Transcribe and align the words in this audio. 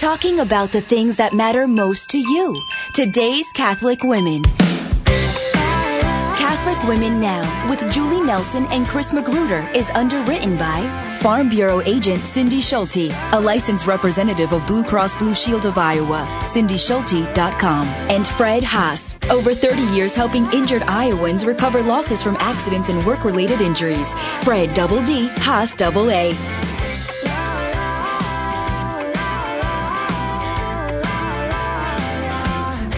talking 0.00 0.40
about 0.40 0.72
the 0.72 0.80
things 0.80 1.16
that 1.16 1.34
matter 1.34 1.68
most 1.68 2.08
to 2.08 2.16
you. 2.16 2.66
Today's 2.94 3.46
Catholic 3.52 4.02
Women. 4.02 4.42
Catholic 6.38 6.82
Women 6.88 7.20
Now 7.20 7.68
with 7.68 7.92
Julie 7.92 8.24
Nelson 8.24 8.64
and 8.70 8.86
Chris 8.86 9.12
Magruder 9.12 9.68
is 9.74 9.90
underwritten 9.90 10.56
by 10.56 11.16
Farm 11.20 11.50
Bureau 11.50 11.82
agent 11.82 12.22
Cindy 12.24 12.62
Schulte, 12.62 13.12
a 13.32 13.38
licensed 13.38 13.86
representative 13.86 14.54
of 14.54 14.66
Blue 14.66 14.82
Cross 14.84 15.16
Blue 15.16 15.34
Shield 15.34 15.66
of 15.66 15.76
Iowa, 15.76 16.26
cindyschulte.com, 16.44 17.86
and 18.08 18.26
Fred 18.26 18.64
Haas, 18.64 19.18
over 19.28 19.54
30 19.54 19.82
years 19.94 20.14
helping 20.14 20.50
injured 20.54 20.82
Iowans 20.84 21.44
recover 21.44 21.82
losses 21.82 22.22
from 22.22 22.36
accidents 22.36 22.88
and 22.88 23.06
work-related 23.06 23.60
injuries. 23.60 24.10
Fred 24.44 24.72
Double 24.72 25.02
D, 25.04 25.28
Haas 25.36 25.74
Double 25.74 26.10
A. 26.10 26.32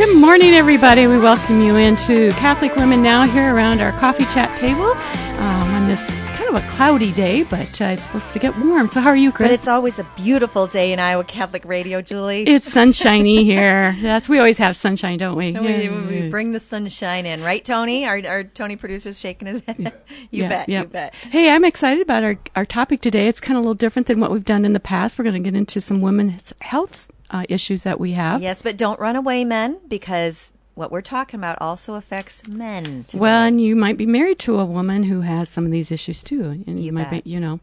Good 0.05 0.19
morning, 0.19 0.53
everybody. 0.55 1.07
We 1.07 1.17
welcome 1.17 1.61
you 1.61 1.77
into 1.77 2.31
Catholic 2.33 2.75
Women 2.75 3.05
Now 3.05 3.25
here 3.25 3.55
around 3.55 3.81
our 3.81 3.93
coffee 4.01 4.25
chat 4.25 4.59
table 4.59 4.91
um, 5.39 5.63
on 5.75 5.87
this 5.87 6.05
kind 6.37 6.49
of 6.49 6.57
a 6.57 6.69
cloudy 6.71 7.13
day, 7.13 7.45
but 7.45 7.81
uh, 7.81 7.85
it's 7.85 8.03
supposed 8.03 8.33
to 8.33 8.41
get 8.41 8.59
warm. 8.59 8.91
So, 8.91 9.01
how 9.01 9.11
are 9.11 9.17
you, 9.17 9.31
Chris? 9.31 9.47
But 9.47 9.55
it's 9.55 9.69
always 9.69 10.01
a 10.01 10.07
beautiful 10.17 10.67
day 10.67 10.93
in 10.93 10.99
Iowa 10.99 11.23
Catholic 11.23 11.65
Radio, 11.65 12.03
Julie. 12.03 12.43
It's 12.43 12.73
sunshiny 12.73 13.45
here. 13.45 13.97
That's 14.03 14.29
we 14.29 14.39
always 14.41 14.59
have 14.59 14.77
sunshine, 14.77 15.19
don't 15.19 15.37
we? 15.37 15.53
we, 15.53 15.89
we 15.89 16.29
bring 16.29 16.51
the 16.51 16.59
sunshine 16.59 17.25
in, 17.25 17.41
right, 17.41 17.65
Tony? 17.65 18.05
Our, 18.05 18.27
our 18.27 18.43
Tony 18.43 18.75
producer's 18.75 19.21
shaking 19.21 19.47
his 19.47 19.63
head. 19.69 19.79
you 20.33 20.43
Yeah, 20.43 20.49
bet. 20.49 20.69
yeah. 20.69 20.81
You 20.81 20.89
bet. 20.89 21.15
Hey, 21.15 21.49
I'm 21.49 21.65
excited 21.65 22.03
about 22.03 22.25
our, 22.25 22.37
our 22.57 22.65
topic 22.65 23.03
today. 23.03 23.29
It's 23.29 23.39
kind 23.39 23.57
of 23.57 23.61
a 23.61 23.63
little 23.63 23.75
different 23.75 24.09
than 24.09 24.19
what 24.19 24.33
we've 24.33 24.45
done 24.45 24.65
in 24.65 24.73
the 24.73 24.81
past. 24.81 25.17
We're 25.17 25.23
going 25.23 25.41
to 25.41 25.49
get 25.49 25.57
into 25.57 25.81
some 25.81 26.01
women's 26.01 26.53
health 26.61 27.07
uh, 27.33 27.45
issues 27.49 27.83
that 27.83 27.99
we 27.99 28.13
have. 28.13 28.41
Yes, 28.43 28.63
but 28.63 28.77
don't 28.77 29.01
run 29.01 29.17
away, 29.17 29.45
men, 29.45 29.81
because 29.89 30.51
what 30.75 30.91
we're 30.93 31.01
talking 31.03 31.41
about 31.41 31.59
also 31.61 31.95
affects 31.95 32.47
men. 32.49 33.05
Today. 33.09 33.19
Well, 33.19 33.43
and 33.45 33.61
you 33.61 33.75
might 33.75 33.97
be 33.97 34.07
married 34.07 34.39
to 34.41 34.59
a 34.61 34.65
woman 34.65 35.03
who 35.05 35.23
has 35.23 35.49
some 35.49 35.67
of 35.67 35.73
these 35.73 35.91
issues 35.91 36.23
too, 36.23 36.63
and 36.67 36.79
you, 36.79 36.87
You 36.87 36.93
might 36.93 37.11
bet. 37.11 37.25
be, 37.25 37.31
you 37.31 37.41
know, 37.41 37.61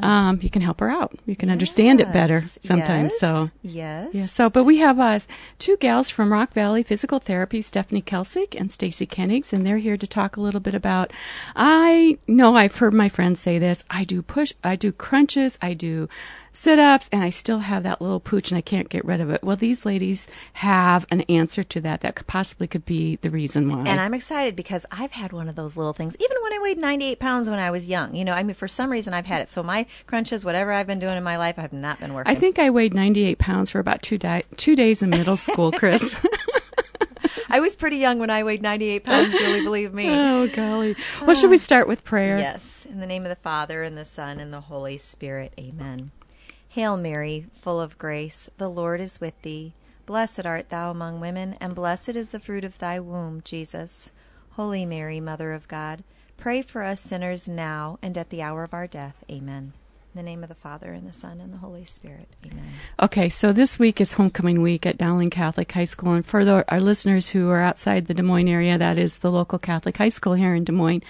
um, 0.00 0.40
you 0.42 0.50
can 0.50 0.60
help 0.60 0.80
her 0.80 0.90
out. 0.90 1.16
You 1.24 1.36
can 1.36 1.48
understand 1.48 2.00
it 2.00 2.12
better 2.12 2.44
sometimes. 2.62 3.12
yes, 3.12 3.20
So. 3.20 3.50
yes, 3.62 4.08
Yeah, 4.12 4.26
so, 4.26 4.50
but 4.50 4.64
we 4.64 4.78
have 4.78 5.00
uh, 5.00 5.20
two 5.58 5.78
gals 5.78 6.10
from 6.10 6.32
Rock 6.32 6.52
Valley 6.52 6.82
Physical 6.82 7.18
Therapy, 7.18 7.62
Stephanie 7.62 8.02
Kelsick 8.02 8.54
and 8.58 8.70
Stacy 8.70 9.06
Kennigs, 9.06 9.52
and 9.54 9.64
they're 9.64 9.78
here 9.78 9.96
to 9.96 10.06
talk 10.06 10.36
a 10.36 10.40
little 10.40 10.60
bit 10.60 10.74
about. 10.74 11.12
I 11.56 12.18
know 12.26 12.56
I've 12.56 12.76
heard 12.76 12.92
my 12.92 13.08
friends 13.08 13.40
say 13.40 13.58
this. 13.58 13.84
I 13.88 14.04
do 14.04 14.20
push, 14.20 14.52
I 14.62 14.76
do 14.76 14.92
crunches, 14.92 15.56
I 15.62 15.72
do 15.72 16.08
sit 16.54 16.78
ups, 16.78 17.08
and 17.12 17.22
I 17.22 17.28
still 17.28 17.58
have 17.58 17.82
that 17.82 18.00
little 18.00 18.20
pooch 18.20 18.50
and 18.50 18.56
I 18.56 18.62
can't 18.62 18.88
get 18.88 19.04
rid 19.04 19.20
of 19.20 19.28
it. 19.28 19.42
Well, 19.42 19.56
these 19.56 19.84
ladies 19.84 20.26
have 20.54 21.04
an 21.10 21.20
answer 21.22 21.62
to 21.64 21.80
that 21.82 22.00
that 22.00 22.14
could 22.14 22.26
possibly 22.26 22.66
could 22.66 22.86
be 22.86 23.16
the 23.16 23.30
reason 23.30 23.68
why. 23.68 23.90
And 23.90 24.00
I'm 24.00 24.14
excited 24.14 24.56
because 24.56 24.86
I've 24.90 25.12
had 25.12 25.32
one 25.32 25.48
of 25.48 25.56
those 25.56 25.76
little 25.76 25.92
things, 25.92 26.16
even 26.18 26.36
when 26.42 26.52
I 26.54 26.58
weighed 26.62 26.78
98 26.78 27.18
pounds 27.18 27.50
when 27.50 27.58
I 27.58 27.70
was 27.70 27.88
young. 27.88 28.14
You 28.14 28.24
know, 28.24 28.32
I 28.32 28.42
mean, 28.42 28.54
for 28.54 28.68
some 28.68 28.90
reason 28.90 29.12
I've 29.12 29.26
had 29.26 29.42
it. 29.42 29.50
So 29.50 29.62
my 29.62 29.86
crunches, 30.06 30.44
whatever 30.44 30.72
I've 30.72 30.86
been 30.86 31.00
doing 31.00 31.16
in 31.16 31.24
my 31.24 31.36
life, 31.36 31.58
I 31.58 31.62
have 31.62 31.72
not 31.72 32.00
been 32.00 32.14
working. 32.14 32.34
I 32.34 32.38
think 32.38 32.58
I 32.58 32.70
weighed 32.70 32.94
98 32.94 33.38
pounds 33.38 33.70
for 33.70 33.80
about 33.80 34.02
two, 34.02 34.16
di- 34.16 34.44
two 34.56 34.76
days 34.76 35.02
in 35.02 35.10
middle 35.10 35.36
school, 35.36 35.72
Chris. 35.72 36.16
I 37.48 37.60
was 37.60 37.76
pretty 37.76 37.96
young 37.96 38.18
when 38.18 38.30
I 38.30 38.42
weighed 38.42 38.62
98 38.62 39.04
pounds, 39.04 39.32
Julie, 39.34 39.62
believe 39.62 39.94
me. 39.94 40.08
oh, 40.10 40.48
golly. 40.48 40.96
Well, 41.22 41.36
should 41.36 41.50
we 41.50 41.56
oh. 41.56 41.60
start 41.60 41.88
with 41.88 42.04
prayer? 42.04 42.38
Yes, 42.38 42.86
in 42.88 43.00
the 43.00 43.06
name 43.06 43.24
of 43.24 43.28
the 43.28 43.36
Father, 43.36 43.82
and 43.82 43.96
the 43.96 44.04
Son, 44.04 44.40
and 44.40 44.52
the 44.52 44.62
Holy 44.62 44.98
Spirit. 44.98 45.52
Amen. 45.58 46.10
Hail 46.74 46.96
Mary, 46.96 47.46
full 47.54 47.80
of 47.80 47.96
grace, 47.98 48.50
the 48.58 48.68
Lord 48.68 49.00
is 49.00 49.20
with 49.20 49.40
thee. 49.42 49.74
Blessed 50.06 50.44
art 50.44 50.70
thou 50.70 50.90
among 50.90 51.20
women, 51.20 51.56
and 51.60 51.72
blessed 51.72 52.16
is 52.16 52.30
the 52.30 52.40
fruit 52.40 52.64
of 52.64 52.78
thy 52.78 52.98
womb, 52.98 53.42
Jesus. 53.44 54.10
Holy 54.54 54.84
Mary, 54.84 55.20
Mother 55.20 55.52
of 55.52 55.68
God, 55.68 56.02
pray 56.36 56.62
for 56.62 56.82
us 56.82 57.00
sinners 57.00 57.46
now 57.46 58.00
and 58.02 58.18
at 58.18 58.30
the 58.30 58.42
hour 58.42 58.64
of 58.64 58.74
our 58.74 58.88
death. 58.88 59.22
Amen. 59.30 59.72
In 60.12 60.16
the 60.16 60.24
name 60.24 60.42
of 60.42 60.48
the 60.48 60.56
Father, 60.56 60.92
and 60.92 61.08
the 61.08 61.12
Son, 61.12 61.40
and 61.40 61.52
the 61.52 61.58
Holy 61.58 61.84
Spirit. 61.84 62.26
Amen. 62.44 62.72
Okay, 63.00 63.28
so 63.28 63.52
this 63.52 63.78
week 63.78 64.00
is 64.00 64.14
homecoming 64.14 64.60
week 64.60 64.84
at 64.84 64.98
Dowling 64.98 65.30
Catholic 65.30 65.70
High 65.70 65.84
School, 65.84 66.14
and 66.14 66.26
for 66.26 66.44
the, 66.44 66.64
our 66.72 66.80
listeners 66.80 67.28
who 67.28 67.50
are 67.50 67.60
outside 67.60 68.08
the 68.08 68.14
Des 68.14 68.22
Moines 68.22 68.48
area, 68.48 68.76
that 68.76 68.98
is 68.98 69.18
the 69.18 69.30
local 69.30 69.60
Catholic 69.60 69.96
high 69.96 70.08
school 70.08 70.34
here 70.34 70.56
in 70.56 70.64
Des 70.64 70.72
Moines. 70.72 71.04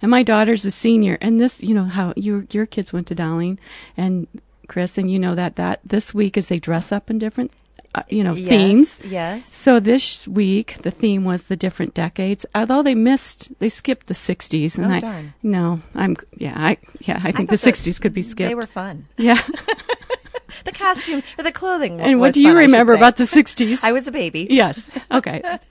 And 0.00 0.10
my 0.10 0.22
daughter's 0.22 0.64
a 0.64 0.70
senior, 0.70 1.18
and 1.20 1.38
this, 1.38 1.62
you 1.62 1.74
know, 1.74 1.84
how 1.84 2.14
your 2.16 2.46
your 2.50 2.64
kids 2.64 2.90
went 2.90 3.06
to 3.08 3.14
Dowling, 3.14 3.58
and 3.98 4.26
Chris, 4.70 4.96
and 4.96 5.10
you 5.10 5.18
know 5.18 5.34
that 5.34 5.56
that 5.56 5.80
this 5.84 6.14
week 6.14 6.38
is 6.38 6.46
they 6.48 6.58
dress 6.60 6.92
up 6.92 7.10
in 7.10 7.18
different, 7.18 7.50
uh, 7.94 8.02
you 8.08 8.22
know, 8.24 8.34
themes. 8.34 9.00
Yes. 9.04 9.44
So 9.54 9.80
this 9.80 10.26
week 10.28 10.76
the 10.82 10.92
theme 10.92 11.24
was 11.24 11.42
the 11.44 11.56
different 11.56 11.92
decades. 11.92 12.46
Although 12.54 12.82
they 12.82 12.94
missed, 12.94 13.50
they 13.58 13.68
skipped 13.68 14.06
the 14.06 14.14
'60s, 14.14 14.76
and 14.78 14.86
Oh, 14.86 14.96
I 14.96 15.00
darn. 15.00 15.34
no, 15.42 15.80
I'm 15.94 16.16
yeah, 16.38 16.54
I 16.56 16.78
yeah, 17.00 17.20
I 17.24 17.32
think 17.32 17.50
the 17.50 17.56
'60s 17.58 18.00
could 18.00 18.14
be 18.14 18.22
skipped. 18.22 18.48
They 18.48 18.54
were 18.54 18.66
fun. 18.70 19.06
yeah. 19.18 19.42
The 20.64 20.72
costume, 20.72 21.22
or 21.38 21.44
the 21.44 21.52
clothing. 21.52 22.00
and 22.00 22.20
what 22.20 22.34
do 22.34 22.40
you 22.42 22.48
fun, 22.48 22.56
remember 22.56 22.92
about 22.94 23.16
the 23.16 23.24
'60s? 23.24 23.80
I 23.84 23.92
was 23.92 24.06
a 24.06 24.12
baby. 24.12 24.46
Yes. 24.50 24.90
Okay. 25.10 25.42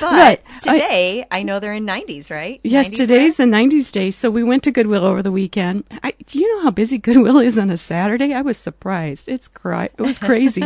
But 0.00 0.12
Right. 0.12 0.40
I- 0.66 0.72
today, 0.74 1.24
I, 1.32 1.42
know 1.42 1.58
they're 1.58 1.72
in 1.72 1.84
90s, 1.86 2.30
right? 2.30 2.60
yes, 2.62 2.88
90s 2.88 2.96
today's 2.96 3.38
wear? 3.38 3.46
the 3.48 3.52
90s 3.52 3.90
day. 3.90 4.10
So 4.12 4.30
we 4.30 4.44
went 4.44 4.62
to 4.64 4.70
Goodwill 4.70 5.04
over 5.04 5.20
the 5.22 5.32
weekend. 5.32 5.82
I, 6.02 6.12
do 6.26 6.38
you 6.38 6.56
know 6.56 6.62
how 6.62 6.70
busy 6.70 6.96
Goodwill 6.98 7.38
is 7.40 7.58
on 7.58 7.68
a 7.70 7.76
Saturday? 7.76 8.32
I 8.34 8.40
was 8.42 8.56
surprised. 8.56 9.28
It's 9.28 9.48
cry. 9.48 9.86
It 9.86 10.02
was 10.02 10.18
crazy. 10.18 10.62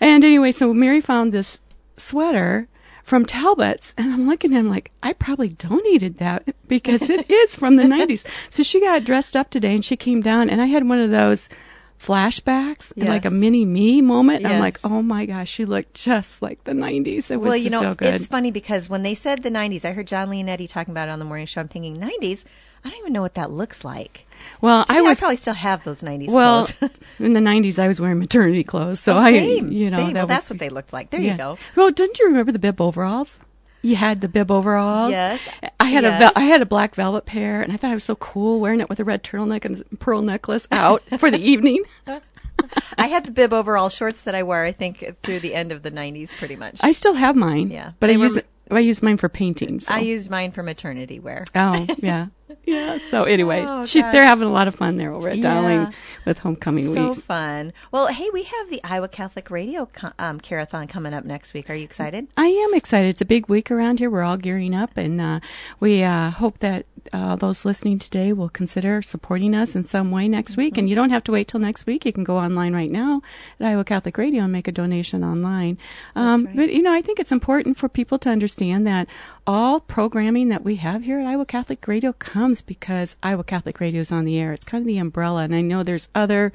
and 0.00 0.24
anyway, 0.24 0.50
so 0.50 0.74
Mary 0.74 1.00
found 1.00 1.30
this 1.32 1.60
sweater 1.96 2.66
from 3.04 3.24
Talbots 3.24 3.92
and 3.96 4.12
I'm 4.12 4.26
looking 4.26 4.52
at 4.54 4.58
him 4.58 4.68
like, 4.68 4.90
I 5.02 5.12
probably 5.12 5.50
donated 5.50 6.18
that 6.18 6.42
because 6.66 7.02
it 7.08 7.30
is 7.30 7.54
from 7.54 7.76
the 7.76 7.84
90s. 7.84 8.24
So 8.50 8.62
she 8.64 8.80
got 8.80 9.04
dressed 9.04 9.36
up 9.36 9.50
today 9.50 9.74
and 9.74 9.84
she 9.84 9.96
came 9.96 10.22
down 10.22 10.50
and 10.50 10.60
I 10.60 10.66
had 10.66 10.88
one 10.88 10.98
of 10.98 11.10
those 11.10 11.48
flashbacks 12.06 12.92
and 12.96 13.08
like 13.08 13.24
a 13.24 13.30
mini 13.30 13.64
me 13.64 14.00
moment. 14.02 14.44
I'm 14.44 14.60
like, 14.60 14.78
oh 14.84 15.02
my 15.02 15.26
gosh, 15.26 15.48
she 15.50 15.64
looked 15.64 15.94
just 15.94 16.42
like 16.42 16.62
the 16.64 16.72
90s. 16.72 17.30
It 17.30 17.36
was 17.38 17.48
Well, 17.48 17.56
you 17.56 17.70
know, 17.70 17.80
so 17.80 17.94
good. 17.94 18.14
it's 18.14 18.26
funny 18.26 18.50
because 18.50 18.88
when 18.88 19.02
they 19.02 19.14
said 19.14 19.42
the 19.42 19.50
90s, 19.50 19.84
I 19.84 19.92
heard 19.92 20.06
Jon 20.06 20.28
Leonetti 20.28 20.68
talking 20.68 20.92
about 20.92 21.08
it 21.08 21.12
on 21.12 21.18
the 21.18 21.24
morning 21.24 21.46
show. 21.46 21.60
I'm 21.60 21.68
thinking, 21.68 21.96
90s? 21.96 22.44
I 22.84 22.90
don't 22.90 22.98
even 22.98 23.12
know 23.14 23.22
what 23.22 23.34
that 23.34 23.50
looks 23.50 23.82
like. 23.82 24.26
Well, 24.60 24.84
I 24.90 25.00
me, 25.00 25.08
was 25.08 25.18
probably 25.18 25.36
still 25.36 25.54
have 25.54 25.82
those 25.84 26.02
90s 26.02 26.28
well 26.30 26.66
clothes. 26.66 26.92
in 27.18 27.32
the 27.32 27.40
'90s. 27.40 27.78
I 27.78 27.88
was 27.88 27.98
wearing 27.98 28.18
maternity 28.18 28.62
clothes, 28.62 29.00
so 29.00 29.14
Oh, 29.14 29.18
I, 29.20 29.30
you 29.30 29.90
know, 29.90 29.96
same. 29.96 30.12
that 30.12 30.14
well, 30.14 30.26
was, 30.26 30.28
that's 30.28 30.50
what 30.50 30.58
they 30.58 30.68
looked 30.68 30.92
like. 30.92 31.08
There 31.08 31.18
yeah. 31.18 31.32
you 31.32 31.38
go. 31.38 31.58
Well, 31.76 31.90
didn't 31.90 32.18
you 32.18 32.26
remember 32.26 32.52
the 32.52 32.58
bib 32.58 32.82
overalls? 32.82 33.40
You 33.84 33.96
had 33.96 34.22
the 34.22 34.28
bib 34.28 34.50
overalls. 34.50 35.10
Yes, 35.10 35.40
I 35.78 35.86
had 35.86 36.04
a 36.04 36.08
yes. 36.08 36.32
I 36.34 36.44
had 36.44 36.62
a 36.62 36.66
black 36.66 36.94
velvet 36.94 37.26
pair, 37.26 37.60
and 37.60 37.70
I 37.70 37.76
thought 37.76 37.90
I 37.90 37.94
was 37.94 38.04
so 38.04 38.16
cool 38.16 38.58
wearing 38.58 38.80
it 38.80 38.88
with 38.88 38.98
a 38.98 39.04
red 39.04 39.22
turtleneck 39.22 39.66
and 39.66 39.84
a 39.92 39.96
pearl 39.96 40.22
necklace 40.22 40.66
out 40.72 41.02
for 41.18 41.30
the 41.30 41.38
evening. 41.38 41.84
I 42.96 43.08
had 43.08 43.26
the 43.26 43.30
bib 43.30 43.52
overall 43.52 43.90
shorts 43.90 44.22
that 44.22 44.34
I 44.34 44.42
wore, 44.42 44.64
I 44.64 44.72
think, 44.72 45.16
through 45.22 45.40
the 45.40 45.54
end 45.54 45.70
of 45.70 45.82
the 45.82 45.90
90s, 45.90 46.34
pretty 46.34 46.56
much. 46.56 46.80
I 46.82 46.92
still 46.92 47.12
have 47.14 47.36
mine. 47.36 47.70
Yeah. 47.70 47.92
but 48.00 48.08
I 48.08 48.16
were 48.16 48.24
use. 48.24 48.38
I 48.70 48.78
use 48.78 49.02
mine 49.02 49.18
for 49.18 49.28
paintings. 49.28 49.86
So. 49.86 49.92
I 49.94 49.98
used 49.98 50.30
mine 50.30 50.50
for 50.50 50.62
maternity 50.62 51.20
wear. 51.20 51.44
oh 51.54 51.86
yeah, 51.98 52.28
yeah. 52.64 52.98
So 53.10 53.24
anyway, 53.24 53.64
Oh, 53.66 53.84
she, 53.84 54.00
they're 54.02 54.24
having 54.24 54.48
a 54.48 54.52
lot 54.52 54.68
of 54.68 54.74
fun 54.74 54.96
there 54.96 55.12
over 55.12 55.28
at 55.28 55.36
Yeah. 55.36 55.42
Dowling 55.42 55.94
with 56.26 56.38
homecoming 56.38 56.92
So 56.92 57.08
week. 57.08 57.14
So 57.16 57.20
fun. 57.22 57.72
Well, 57.90 58.08
hey, 58.08 58.28
we 58.32 58.42
have 58.44 58.70
the 58.70 58.82
Iowa 58.84 59.08
Catholic 59.08 59.50
Radio 59.50 59.88
um, 60.18 60.40
Carathon 60.40 60.86
coming 60.86 61.14
up 61.14 61.24
next 61.24 61.54
week. 61.54 61.70
Are 61.70 61.74
you 61.74 61.84
excited? 61.84 62.28
I 62.36 62.46
am 62.46 62.74
excited. 62.74 63.08
It's 63.08 63.20
a 63.20 63.26
big 63.26 63.48
week 63.48 63.70
around 63.70 63.98
here. 63.98 64.10
We're 64.10 64.22
all 64.22 64.36
gearing 64.36 64.74
up, 64.74 64.96
and 64.96 65.20
uh, 65.20 65.40
we 65.80 66.02
uh, 66.02 66.30
hope 66.30 66.58
that 66.58 66.86
uh, 67.12 67.36
those 67.36 67.64
listening 67.64 67.98
today 67.98 68.32
will 68.32 68.48
consider 68.48 69.02
supporting 69.02 69.54
us 69.54 69.76
in 69.76 69.84
some 69.84 70.10
way 70.10 70.26
next 70.28 70.56
week. 70.56 70.78
And 70.78 70.88
you 70.88 70.94
don't 70.94 71.10
have 71.10 71.24
to 71.24 71.32
wait 71.32 71.48
till 71.48 71.60
next 71.60 71.86
week. 71.86 72.04
You 72.06 72.12
can 72.12 72.24
go 72.24 72.36
online 72.38 72.74
right 72.74 72.90
now 72.90 73.20
at 73.60 73.66
Iowa 73.66 73.84
Catholic 73.84 74.16
Radio 74.16 74.42
and 74.44 74.52
make 74.52 74.68
a 74.68 74.72
donation 74.72 75.22
online. 75.22 75.78
Um, 76.16 76.46
right. 76.46 76.56
But 76.56 76.72
you 76.72 76.82
know, 76.82 76.92
I 76.92 77.02
think 77.02 77.20
it's 77.20 77.32
important 77.32 77.76
for 77.76 77.88
people 77.88 78.18
to 78.20 78.30
understand 78.30 78.86
that 78.86 79.06
all 79.46 79.80
programming 79.80 80.48
that 80.48 80.64
we 80.64 80.76
have 80.76 81.02
here 81.02 81.20
at 81.20 81.26
Iowa 81.26 81.46
Catholic 81.46 81.86
Radio 81.86 82.12
comes 82.12 82.62
because 82.62 83.16
Iowa 83.22 83.44
Catholic 83.44 83.80
Radio 83.80 84.00
is 84.00 84.12
on 84.12 84.24
the 84.24 84.38
air. 84.38 84.52
It's 84.52 84.64
kind 84.64 84.82
of 84.82 84.86
the 84.86 84.98
umbrella, 84.98 85.42
and 85.42 85.54
I 85.54 85.60
know 85.60 85.82
there's 85.82 86.08
other 86.14 86.52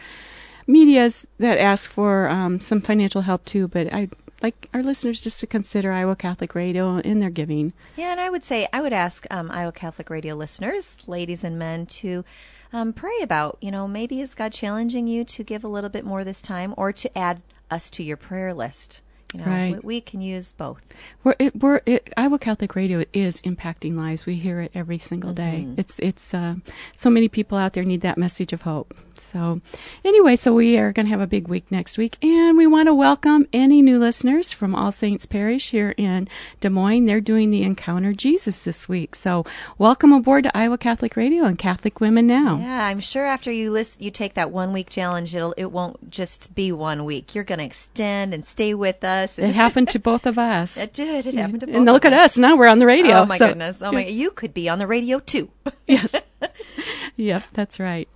medias 0.65 1.25
that 1.37 1.57
ask 1.57 1.89
for 1.89 2.29
um, 2.29 2.59
some 2.59 2.81
financial 2.81 3.21
help 3.21 3.45
too, 3.45 3.67
but 3.67 3.91
I 3.93 4.09
like 4.41 4.69
our 4.73 4.81
listeners 4.81 5.21
just 5.21 5.39
to 5.41 5.47
consider 5.47 5.91
Iowa 5.91 6.15
Catholic 6.15 6.55
Radio 6.55 6.97
in 6.97 7.19
their 7.19 7.29
giving. 7.29 7.73
Yeah, 7.95 8.11
and 8.11 8.19
I 8.19 8.29
would 8.29 8.45
say 8.45 8.67
I 8.71 8.81
would 8.81 8.93
ask 8.93 9.25
um, 9.29 9.51
Iowa 9.51 9.71
Catholic 9.71 10.09
Radio 10.09 10.35
listeners, 10.35 10.97
ladies 11.07 11.43
and 11.43 11.59
men, 11.59 11.85
to 11.87 12.23
um, 12.71 12.93
pray 12.93 13.17
about. 13.21 13.57
You 13.61 13.71
know, 13.71 13.87
maybe 13.87 14.21
is 14.21 14.35
God 14.35 14.53
challenging 14.53 15.07
you 15.07 15.23
to 15.25 15.43
give 15.43 15.63
a 15.63 15.67
little 15.69 15.89
bit 15.89 16.05
more 16.05 16.23
this 16.23 16.41
time, 16.41 16.73
or 16.77 16.91
to 16.93 17.17
add 17.17 17.41
us 17.69 17.89
to 17.91 18.03
your 18.03 18.17
prayer 18.17 18.53
list. 18.53 19.01
You 19.33 19.41
know, 19.41 19.45
Right. 19.45 19.73
we, 19.83 19.95
we 19.97 20.01
can 20.01 20.21
use 20.21 20.53
both. 20.53 20.81
We're, 21.23 21.35
it, 21.37 21.55
we're 21.61 21.81
it, 21.85 22.11
Iowa 22.17 22.39
Catholic 22.39 22.75
Radio 22.75 23.03
is 23.13 23.41
impacting 23.41 23.95
lives. 23.95 24.25
We 24.25 24.35
hear 24.35 24.59
it 24.61 24.71
every 24.73 24.97
single 24.97 25.33
day. 25.33 25.65
Mm-hmm. 25.67 25.79
It's 25.79 25.99
it's 25.99 26.33
uh, 26.33 26.55
so 26.95 27.09
many 27.11 27.29
people 27.29 27.57
out 27.57 27.73
there 27.73 27.83
need 27.83 28.01
that 28.01 28.17
message 28.17 28.53
of 28.53 28.63
hope. 28.63 28.95
So, 29.31 29.61
anyway, 30.03 30.35
so 30.37 30.53
we 30.53 30.77
are 30.77 30.91
going 30.91 31.05
to 31.05 31.11
have 31.11 31.21
a 31.21 31.27
big 31.27 31.47
week 31.47 31.65
next 31.71 31.97
week, 31.97 32.17
and 32.23 32.57
we 32.57 32.65
want 32.65 32.87
to 32.87 32.93
welcome 32.93 33.47
any 33.53 33.81
new 33.81 33.99
listeners 33.99 34.51
from 34.51 34.73
All 34.73 34.91
Saints 34.91 35.25
Parish 35.25 35.69
here 35.69 35.93
in 35.97 36.27
Des 36.61 36.69
Moines. 36.69 37.05
They're 37.05 37.21
doing 37.21 37.51
the 37.51 37.61
Encounter 37.63 38.13
Jesus 38.13 38.63
this 38.63 38.89
week. 38.89 39.15
So, 39.15 39.45
welcome 39.77 40.11
aboard 40.13 40.45
to 40.45 40.57
Iowa 40.57 40.77
Catholic 40.77 41.15
Radio 41.15 41.43
and 41.43 41.57
Catholic 41.59 41.99
Women 41.99 42.25
Now. 42.25 42.57
Yeah, 42.59 42.85
I'm 42.85 42.99
sure 42.99 43.25
after 43.25 43.51
you 43.51 43.71
list, 43.71 44.01
you 44.01 44.09
take 44.11 44.33
that 44.33 44.51
one 44.51 44.73
week 44.73 44.89
challenge, 44.89 45.35
it'll 45.35 45.53
it 45.57 45.65
won't 45.71 46.09
just 46.09 46.55
be 46.55 46.71
one 46.71 47.05
week. 47.05 47.35
You're 47.35 47.43
going 47.43 47.59
to 47.59 47.65
extend 47.65 48.33
and 48.33 48.45
stay 48.45 48.73
with 48.73 49.03
us. 49.03 49.37
It 49.37 49.53
happened 49.53 49.89
to 49.89 49.99
both 49.99 50.25
of 50.25 50.39
us. 50.39 50.77
It 50.89 50.93
did. 50.93 51.25
It 51.27 51.35
happened 51.35 51.59
to 51.61 51.67
both. 51.67 51.75
And 51.75 51.85
look 51.85 52.05
at 52.05 52.13
us 52.13 52.35
now. 52.37 52.55
We're 52.55 52.67
on 52.67 52.79
the 52.79 52.85
radio. 52.87 53.17
Oh 53.17 53.25
my 53.25 53.37
So- 53.37 53.49
goodness. 53.49 53.81
Oh 53.81 53.91
my. 53.91 54.05
You 54.19 54.31
could 54.31 54.53
be 54.53 54.67
on 54.69 54.79
the 54.79 54.87
radio 54.87 55.19
too. 55.19 55.49
yes. 55.87 56.15
yep, 57.15 57.43
that's 57.53 57.79
right. 57.79 58.07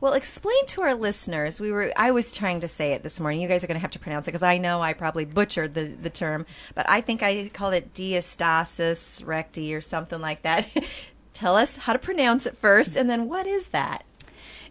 Well, 0.00 0.12
explain 0.12 0.66
to 0.66 0.82
our 0.82 0.94
listeners. 0.94 1.60
We 1.60 1.72
were 1.72 1.92
I 1.96 2.10
was 2.10 2.32
trying 2.32 2.60
to 2.60 2.68
say 2.68 2.92
it 2.92 3.02
this 3.02 3.18
morning. 3.18 3.40
You 3.40 3.48
guys 3.48 3.64
are 3.64 3.66
going 3.66 3.76
to 3.76 3.80
have 3.82 3.92
to 3.92 3.98
pronounce 3.98 4.28
it 4.28 4.32
because 4.32 4.42
I 4.42 4.58
know 4.58 4.82
I 4.82 4.92
probably 4.92 5.24
butchered 5.24 5.74
the, 5.74 5.84
the 5.84 6.10
term, 6.10 6.44
but 6.74 6.88
I 6.88 7.00
think 7.00 7.22
I 7.22 7.48
called 7.48 7.74
it 7.74 7.94
diastasis 7.94 9.26
recti 9.26 9.74
or 9.74 9.80
something 9.80 10.20
like 10.20 10.42
that. 10.42 10.68
Tell 11.32 11.56
us 11.56 11.76
how 11.76 11.92
to 11.92 11.98
pronounce 11.98 12.46
it 12.46 12.56
first, 12.56 12.96
and 12.96 13.10
then 13.10 13.28
what 13.28 13.46
is 13.46 13.68
that? 13.68 14.04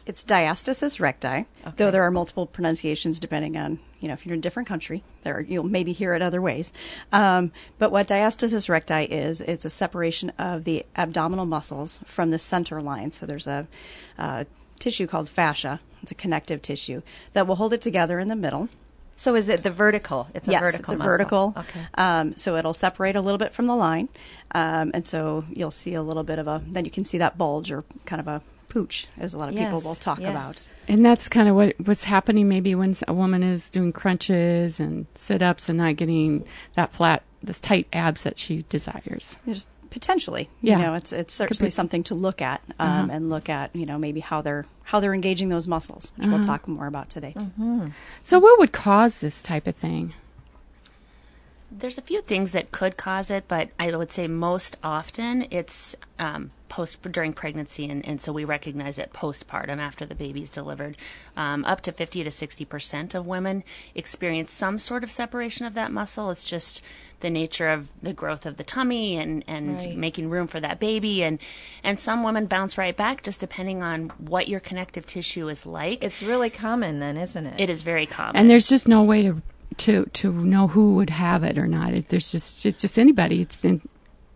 It's 0.05 0.23
diastasis 0.23 0.99
recti, 0.99 1.45
though 1.77 1.89
there 1.89 2.03
are 2.03 2.11
multiple 2.11 2.45
pronunciations 2.45 3.17
depending 3.17 3.57
on, 3.57 3.79
you 3.99 4.07
know, 4.07 4.13
if 4.13 4.23
you're 4.23 4.33
in 4.33 4.39
a 4.39 4.41
different 4.41 4.67
country, 4.69 5.03
there 5.23 5.41
you'll 5.41 5.63
maybe 5.63 5.93
hear 5.93 6.13
it 6.13 6.21
other 6.21 6.41
ways. 6.41 6.71
Um, 7.11 7.51
but 7.79 7.91
what 7.91 8.07
diastasis 8.07 8.69
recti 8.69 9.05
is, 9.05 9.41
it's 9.41 9.65
a 9.65 9.69
separation 9.71 10.31
of 10.37 10.63
the 10.63 10.85
abdominal 10.95 11.47
muscles 11.47 11.99
from 12.05 12.29
the 12.29 12.37
center 12.37 12.83
line. 12.83 13.11
So 13.11 13.25
there's 13.25 13.47
a 13.47 13.67
uh, 14.19 14.43
tissue 14.79 15.07
called 15.07 15.29
fascia. 15.29 15.79
It's 16.01 16.11
a 16.11 16.15
connective 16.15 16.61
tissue 16.61 17.01
that 17.33 17.47
will 17.47 17.55
hold 17.55 17.73
it 17.73 17.81
together 17.81 18.19
in 18.19 18.27
the 18.27 18.35
middle. 18.35 18.69
So 19.17 19.35
is 19.35 19.47
it 19.49 19.63
the 19.63 19.71
vertical? 19.71 20.27
It's 20.33 20.47
a 20.47 20.51
yes, 20.51 20.61
vertical. 20.61 20.79
it's 20.81 20.89
a 20.89 20.97
muscle. 20.97 21.09
vertical. 21.09 21.55
Okay. 21.57 21.87
Um, 21.95 22.35
so 22.35 22.57
it'll 22.57 22.73
separate 22.73 23.15
a 23.15 23.21
little 23.21 23.37
bit 23.37 23.53
from 23.53 23.65
the 23.67 23.75
line, 23.75 24.09
um, 24.51 24.91
and 24.93 25.07
so 25.07 25.45
you'll 25.51 25.71
see 25.71 25.93
a 25.93 26.03
little 26.03 26.23
bit 26.23 26.37
of 26.37 26.47
a. 26.47 26.61
Then 26.67 26.85
you 26.85 26.91
can 26.91 27.05
see 27.05 27.17
that 27.19 27.37
bulge 27.37 27.71
or 27.71 27.85
kind 28.05 28.19
of 28.19 28.27
a 28.27 28.41
pooch, 28.67 29.07
as 29.17 29.33
a 29.33 29.37
lot 29.37 29.47
of 29.47 29.55
people 29.55 29.79
will 29.79 29.95
talk 29.95 30.19
yes. 30.19 30.29
about. 30.29 30.67
And 30.89 31.05
that's 31.05 31.29
kind 31.29 31.47
of 31.47 31.55
what 31.55 31.75
what's 31.85 32.03
happening 32.03 32.49
maybe 32.49 32.75
when 32.75 32.93
a 33.07 33.13
woman 33.13 33.41
is 33.41 33.69
doing 33.69 33.93
crunches 33.93 34.81
and 34.81 35.05
sit 35.15 35.41
ups 35.41 35.69
and 35.69 35.77
not 35.77 35.95
getting 35.95 36.45
that 36.75 36.91
flat, 36.91 37.23
this 37.41 37.61
tight 37.61 37.87
abs 37.93 38.23
that 38.23 38.37
she 38.37 38.65
desires. 38.67 39.37
There's 39.45 39.65
potentially, 39.95 40.49
Yeah. 40.61 40.75
you 40.77 40.81
know, 40.83 40.93
it's 40.93 41.11
it's 41.13 41.33
certainly 41.33 41.69
something 41.71 42.03
to 42.03 42.13
look 42.15 42.41
at 42.41 42.61
um, 42.79 42.87
Uh-huh. 42.89 43.07
and 43.13 43.29
look 43.29 43.47
at, 43.49 43.73
you 43.73 43.85
know, 43.85 43.97
maybe 43.97 44.19
how 44.19 44.41
they're 44.41 44.65
how 44.83 44.99
they're 44.99 45.13
engaging 45.15 45.47
those 45.49 45.67
muscles, 45.67 46.11
which 46.17 46.27
Uh-huh. 46.27 46.35
we'll 46.35 46.45
talk 46.45 46.67
more 46.67 46.85
about 46.87 47.09
today. 47.09 47.33
Mm-hmm. 47.37 47.87
So, 48.23 48.37
what 48.39 48.59
would 48.59 48.71
cause 48.73 49.19
this 49.19 49.41
type 49.41 49.67
of 49.67 49.75
thing? 49.75 50.13
There's 51.71 51.97
a 51.97 52.01
few 52.01 52.21
things 52.21 52.51
that 52.51 52.71
could 52.71 52.95
cause 52.95 53.29
it, 53.29 53.45
but 53.47 53.69
I 53.79 53.93
would 53.95 54.11
say 54.11 54.27
most 54.27 54.77
often 54.83 55.47
it's 55.51 55.95
um, 56.19 56.51
post 56.69 57.01
during 57.11 57.33
pregnancy, 57.33 57.89
and, 57.89 58.05
and 58.05 58.21
so 58.21 58.31
we 58.31 58.45
recognize 58.45 58.97
it 58.97 59.11
postpartum 59.13 59.79
after 59.79 60.05
the 60.05 60.15
baby's 60.15 60.49
delivered. 60.51 60.95
Um, 61.35 61.65
up 61.65 61.81
to 61.81 61.91
50 61.91 62.23
to 62.23 62.31
60 62.31 62.65
percent 62.65 63.15
of 63.15 63.25
women 63.25 63.63
experience 63.93 64.53
some 64.53 64.79
sort 64.79 65.03
of 65.03 65.11
separation 65.11 65.65
of 65.65 65.73
that 65.73 65.91
muscle. 65.91 66.31
It's 66.31 66.45
just 66.45 66.81
the 67.19 67.29
nature 67.29 67.69
of 67.69 67.87
the 68.01 68.13
growth 68.13 68.45
of 68.45 68.57
the 68.57 68.63
tummy 68.63 69.17
and, 69.17 69.43
and 69.47 69.77
Right. 69.77 69.97
making 69.97 70.29
room 70.29 70.47
for 70.47 70.59
that 70.59 70.79
baby, 70.79 71.23
and 71.23 71.39
and 71.83 71.99
some 71.99 72.23
women 72.23 72.45
bounce 72.45 72.77
right 72.77 72.95
back 72.95 73.23
just 73.23 73.39
depending 73.39 73.81
on 73.83 74.09
what 74.17 74.47
your 74.47 74.59
connective 74.59 75.05
tissue 75.05 75.49
is 75.49 75.65
like. 75.65 76.03
It's 76.03 76.21
really 76.23 76.49
common 76.51 76.99
then, 76.99 77.17
isn't 77.17 77.45
it? 77.47 77.59
it 77.59 77.69
is 77.69 77.81
very 77.81 78.05
common. 78.05 78.35
And 78.35 78.49
there's 78.49 78.67
just 78.67 78.87
no 78.87 79.03
way 79.03 79.23
to 79.23 79.41
to 79.77 80.05
to 80.05 80.31
know 80.31 80.67
who 80.67 80.95
would 80.95 81.09
have 81.09 81.43
it 81.43 81.57
or 81.57 81.67
not. 81.67 81.93
It, 81.93 82.09
there's 82.09 82.31
just 82.31 82.65
it's 82.65 82.81
just 82.81 82.97
anybody. 82.97 83.41
It's 83.41 83.63
in, 83.63 83.81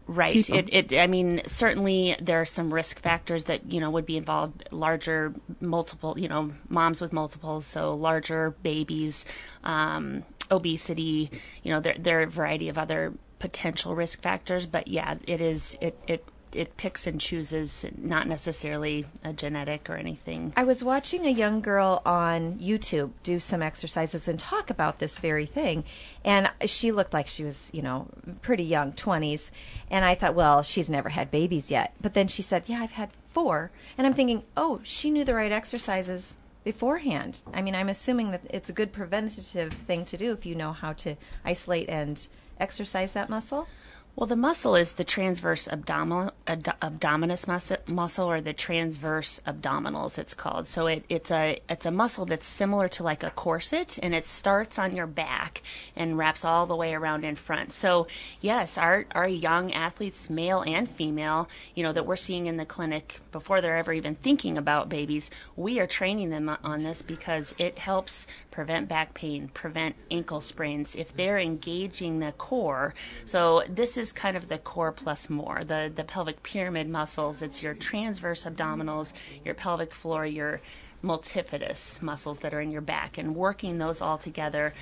Right. 0.09 0.49
It, 0.49 0.73
it. 0.73 0.93
I 0.99 1.05
mean, 1.05 1.43
certainly 1.45 2.15
there 2.19 2.41
are 2.41 2.45
some 2.45 2.73
risk 2.73 2.99
factors 2.99 3.43
that 3.43 3.71
you 3.71 3.79
know 3.79 3.91
would 3.91 4.07
be 4.07 4.17
involved. 4.17 4.67
Larger, 4.71 5.35
multiple. 5.61 6.17
You 6.17 6.27
know, 6.27 6.51
moms 6.67 6.99
with 6.99 7.13
multiples, 7.13 7.67
so 7.67 7.93
larger 7.93 8.55
babies, 8.63 9.23
um, 9.63 10.23
obesity. 10.49 11.29
You 11.61 11.73
know, 11.73 11.79
there 11.79 11.95
there 11.99 12.21
are 12.21 12.23
a 12.23 12.27
variety 12.27 12.69
of 12.69 12.77
other 12.79 13.13
potential 13.37 13.93
risk 13.93 14.23
factors. 14.23 14.65
But 14.65 14.87
yeah, 14.87 15.13
it 15.27 15.41
is. 15.41 15.77
It 15.79 15.95
it 16.07 16.25
it 16.53 16.77
picks 16.77 17.05
and 17.07 17.19
chooses, 17.19 17.85
not 17.97 18.27
necessarily 18.27 19.05
a 19.23 19.33
genetic 19.33 19.89
or 19.89 19.95
anything. 19.95 20.53
I 20.55 20.63
was 20.63 20.83
watching 20.83 21.25
a 21.25 21.29
young 21.29 21.61
girl 21.61 22.01
on 22.05 22.55
YouTube 22.55 23.11
do 23.23 23.39
some 23.39 23.61
exercises 23.61 24.27
and 24.27 24.39
talk 24.39 24.69
about 24.69 24.99
this 24.99 25.19
very 25.19 25.45
thing. 25.45 25.83
And 26.23 26.49
she 26.65 26.91
looked 26.91 27.13
like 27.13 27.27
she 27.27 27.43
was, 27.43 27.69
you 27.73 27.81
know, 27.81 28.07
pretty 28.41 28.63
young, 28.63 28.93
20s. 28.93 29.51
And 29.89 30.05
I 30.05 30.15
thought, 30.15 30.35
well, 30.35 30.63
she's 30.63 30.89
never 30.89 31.09
had 31.09 31.31
babies 31.31 31.71
yet. 31.71 31.93
But 32.01 32.13
then 32.13 32.27
she 32.27 32.41
said, 32.41 32.67
yeah, 32.67 32.81
I've 32.81 32.91
had 32.91 33.11
four. 33.27 33.71
And 33.97 34.05
I'm 34.05 34.13
thinking, 34.13 34.43
oh, 34.57 34.81
she 34.83 35.09
knew 35.09 35.23
the 35.23 35.35
right 35.35 35.51
exercises 35.51 36.35
beforehand. 36.63 37.41
I 37.53 37.61
mean, 37.61 37.75
I'm 37.75 37.89
assuming 37.89 38.31
that 38.31 38.45
it's 38.49 38.69
a 38.69 38.73
good 38.73 38.91
preventative 38.91 39.73
thing 39.73 40.05
to 40.05 40.17
do 40.17 40.31
if 40.31 40.45
you 40.45 40.55
know 40.55 40.73
how 40.73 40.93
to 40.93 41.15
isolate 41.45 41.89
and 41.89 42.27
exercise 42.59 43.13
that 43.13 43.29
muscle. 43.29 43.67
Well, 44.15 44.27
the 44.27 44.35
muscle 44.35 44.75
is 44.75 44.93
the 44.93 45.05
transverse 45.05 45.65
abdominal 45.69 46.33
ad, 46.45 46.63
abdominis 46.81 47.47
muscle, 47.47 47.77
muscle, 47.87 48.29
or 48.29 48.41
the 48.41 48.51
transverse 48.51 49.39
abdominals. 49.47 50.17
It's 50.17 50.33
called. 50.33 50.67
So 50.67 50.87
it, 50.87 51.05
it's 51.07 51.31
a 51.31 51.61
it's 51.69 51.85
a 51.85 51.91
muscle 51.91 52.25
that's 52.25 52.45
similar 52.45 52.89
to 52.89 53.03
like 53.03 53.23
a 53.23 53.29
corset, 53.29 53.97
and 54.03 54.13
it 54.13 54.25
starts 54.25 54.77
on 54.77 54.93
your 54.93 55.07
back 55.07 55.61
and 55.95 56.17
wraps 56.17 56.43
all 56.43 56.65
the 56.65 56.75
way 56.75 56.93
around 56.93 57.23
in 57.23 57.35
front. 57.35 57.71
So 57.71 58.07
yes, 58.41 58.77
our 58.77 59.05
our 59.11 59.27
young 59.27 59.71
athletes, 59.71 60.29
male 60.29 60.63
and 60.67 60.89
female, 60.89 61.47
you 61.73 61.83
know 61.83 61.93
that 61.93 62.05
we're 62.05 62.17
seeing 62.17 62.47
in 62.47 62.57
the 62.57 62.65
clinic 62.65 63.21
before 63.31 63.61
they're 63.61 63.77
ever 63.77 63.93
even 63.93 64.15
thinking 64.15 64.57
about 64.57 64.89
babies, 64.89 65.29
we 65.55 65.79
are 65.79 65.87
training 65.87 66.29
them 66.29 66.49
on 66.63 66.83
this 66.83 67.01
because 67.01 67.53
it 67.57 67.79
helps 67.79 68.27
prevent 68.59 68.89
back 68.89 69.13
pain, 69.13 69.47
prevent 69.53 69.95
ankle 70.11 70.41
sprains 70.41 70.93
if 70.93 71.15
they're 71.15 71.39
engaging 71.39 72.19
the 72.19 72.33
core. 72.33 72.93
So 73.23 73.63
this 73.69 73.95
is 73.95 74.11
kind 74.11 74.35
of 74.35 74.49
the 74.49 74.57
core 74.57 74.91
plus 74.91 75.29
more. 75.29 75.61
The 75.65 75.89
the 75.95 76.03
pelvic 76.03 76.43
pyramid 76.43 76.89
muscles. 76.89 77.41
It's 77.41 77.63
your 77.63 77.73
transverse 77.73 78.43
abdominals, 78.43 79.13
your 79.45 79.53
pelvic 79.53 79.93
floor, 79.93 80.25
your 80.25 80.59
multifidus 81.01 82.01
muscles 82.01 82.39
that 82.39 82.53
are 82.53 82.59
in 82.59 82.69
your 82.69 82.81
back, 82.81 83.17
and 83.17 83.33
working 83.33 83.77
those 83.77 84.01
all 84.01 84.17
together 84.17 84.73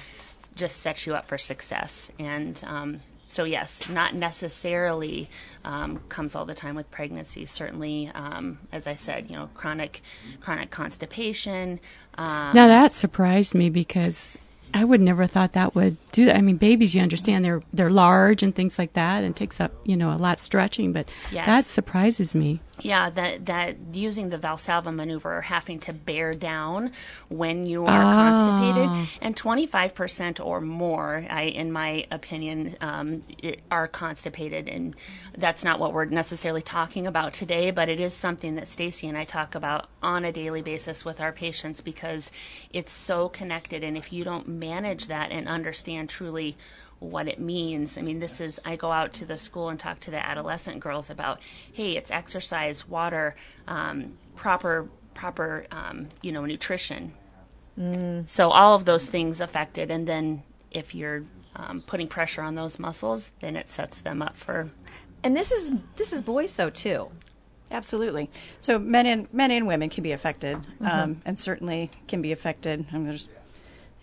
just 0.56 0.78
sets 0.78 1.06
you 1.06 1.14
up 1.14 1.28
for 1.28 1.38
success. 1.38 2.12
And 2.18 2.60
um, 2.66 3.02
so 3.28 3.44
yes, 3.44 3.90
not 3.90 4.16
necessarily 4.16 5.30
um, 5.66 6.00
comes 6.10 6.36
all 6.36 6.46
the 6.46 6.54
time 6.54 6.76
with 6.76 6.90
pregnancy. 6.92 7.46
Certainly, 7.46 8.12
um, 8.16 8.60
as 8.72 8.88
I 8.88 8.96
said, 8.96 9.30
you 9.30 9.36
know, 9.36 9.50
chronic 9.54 10.02
chronic 10.40 10.70
constipation. 10.72 11.80
Um, 12.18 12.54
now 12.54 12.68
that 12.68 12.94
surprised 12.94 13.54
me 13.54 13.70
because 13.70 14.38
I 14.74 14.84
would 14.84 15.02
never 15.02 15.28
thought 15.28 15.54
that 15.54 15.76
would 15.76 15.98
do 16.12 16.26
that. 16.26 16.36
I 16.36 16.42
mean, 16.42 16.58
babies, 16.58 16.96
you 16.96 17.02
understand 17.02 17.44
they're 17.44 17.62
they're 17.74 17.90
large 17.90 18.44
and 18.44 18.56
things 18.56 18.78
like 18.80 18.94
that, 18.94 19.24
and 19.24 19.36
takes 19.36 19.60
up 19.60 19.72
you 19.86 19.98
know 19.98 20.12
a 20.14 20.18
lot 20.18 20.40
stretching. 20.40 20.94
But 20.94 21.10
Yes. 21.32 21.46
that 21.46 21.66
surprises 21.66 22.36
me. 22.36 22.62
Yeah, 22.80 23.10
that 23.12 23.46
that 23.48 23.78
using 23.94 24.30
the 24.30 24.38
Valsalva 24.38 24.94
maneuver 24.94 25.38
or 25.38 25.42
having 25.42 25.80
to 25.82 25.94
bear 25.94 26.34
down 26.34 26.92
when 27.30 27.66
you 27.66 27.88
are 27.88 28.06
Oh. 28.06 28.08
constipated, 28.08 28.92
and 29.22 29.36
twenty 29.36 29.66
five 29.68 29.96
percent 29.96 30.40
or 30.40 30.62
more, 30.62 31.26
I, 31.30 31.44
in 31.44 31.72
my 31.72 32.06
opinion, 32.12 32.76
um, 32.82 33.24
it, 33.42 33.62
are 33.72 33.88
constipated, 33.88 34.68
and 34.70 34.96
that's 35.38 35.64
not 35.64 35.80
what 35.80 35.94
we're 35.94 36.06
necessarily 36.06 36.62
talking 36.62 37.08
about 37.08 37.34
today. 37.34 37.72
But 37.72 37.90
it 37.90 38.00
is 38.00 38.14
something 38.14 38.56
that 38.56 38.68
Stacy 38.68 39.08
and 39.08 39.18
I 39.18 39.24
talk 39.26 39.56
about 39.56 39.88
on 40.04 40.26
a 40.26 40.32
daily 40.32 40.62
basis 40.62 41.06
with 41.06 41.20
our 41.22 41.32
patients 41.32 41.82
because 41.82 42.32
it's 42.72 42.92
so 42.94 43.30
connected, 43.30 43.84
and 43.84 43.98
if 43.98 44.14
you 44.14 44.24
don't 44.24 44.48
manage 44.48 45.08
that 45.08 45.32
and 45.32 45.48
understand 45.48 46.10
truly 46.10 46.58
what 47.00 47.28
it 47.28 47.40
means. 47.40 47.98
I 47.98 48.02
mean, 48.02 48.20
this 48.20 48.42
is, 48.42 48.60
I 48.66 48.76
go 48.76 48.92
out 48.92 49.14
to 49.14 49.26
the 49.26 49.38
school 49.38 49.70
and 49.70 49.80
talk 49.80 50.00
to 50.02 50.12
the 50.12 50.26
adolescent 50.26 50.80
girls 50.80 51.10
about, 51.10 51.40
hey, 51.72 51.96
it's 51.96 52.10
exercise, 52.10 52.88
water, 52.88 53.36
um, 53.68 54.18
proper, 54.36 54.90
proper, 55.14 55.66
um, 55.72 56.10
you 56.22 56.32
know, 56.32 56.46
nutrition. 56.46 57.14
So 58.26 58.50
all 58.50 58.74
of 58.74 58.86
those 58.86 59.06
things 59.06 59.40
affected. 59.40 59.92
And 59.92 60.08
then 60.08 60.42
if 60.72 60.96
you're 60.96 61.26
um, 61.56 61.82
putting 61.82 62.08
pressure 62.08 62.42
on 62.42 62.56
those 62.56 62.80
muscles, 62.80 63.32
then 63.40 63.56
it 63.56 63.70
sets 63.70 64.02
them 64.02 64.24
up 64.24 64.36
for, 64.36 64.72
And 65.24 65.36
this 65.36 65.52
is 65.52 65.74
this 65.96 66.14
is 66.14 66.22
boys 66.22 66.56
though 66.56 66.70
too. 66.70 67.10
Absolutely. 67.70 68.30
So 68.60 68.80
men 68.80 69.06
and 69.06 69.34
men 69.34 69.52
and 69.52 69.68
women 69.68 69.90
can 69.90 70.04
be 70.04 70.14
affected, 70.14 70.58
um, 70.80 71.22
and 71.26 71.38
certainly 71.40 71.92
can 72.08 72.22
be 72.22 72.32
affected. 72.32 72.86
I 72.92 72.94
mean, 72.94 73.08
there's, 73.08 73.28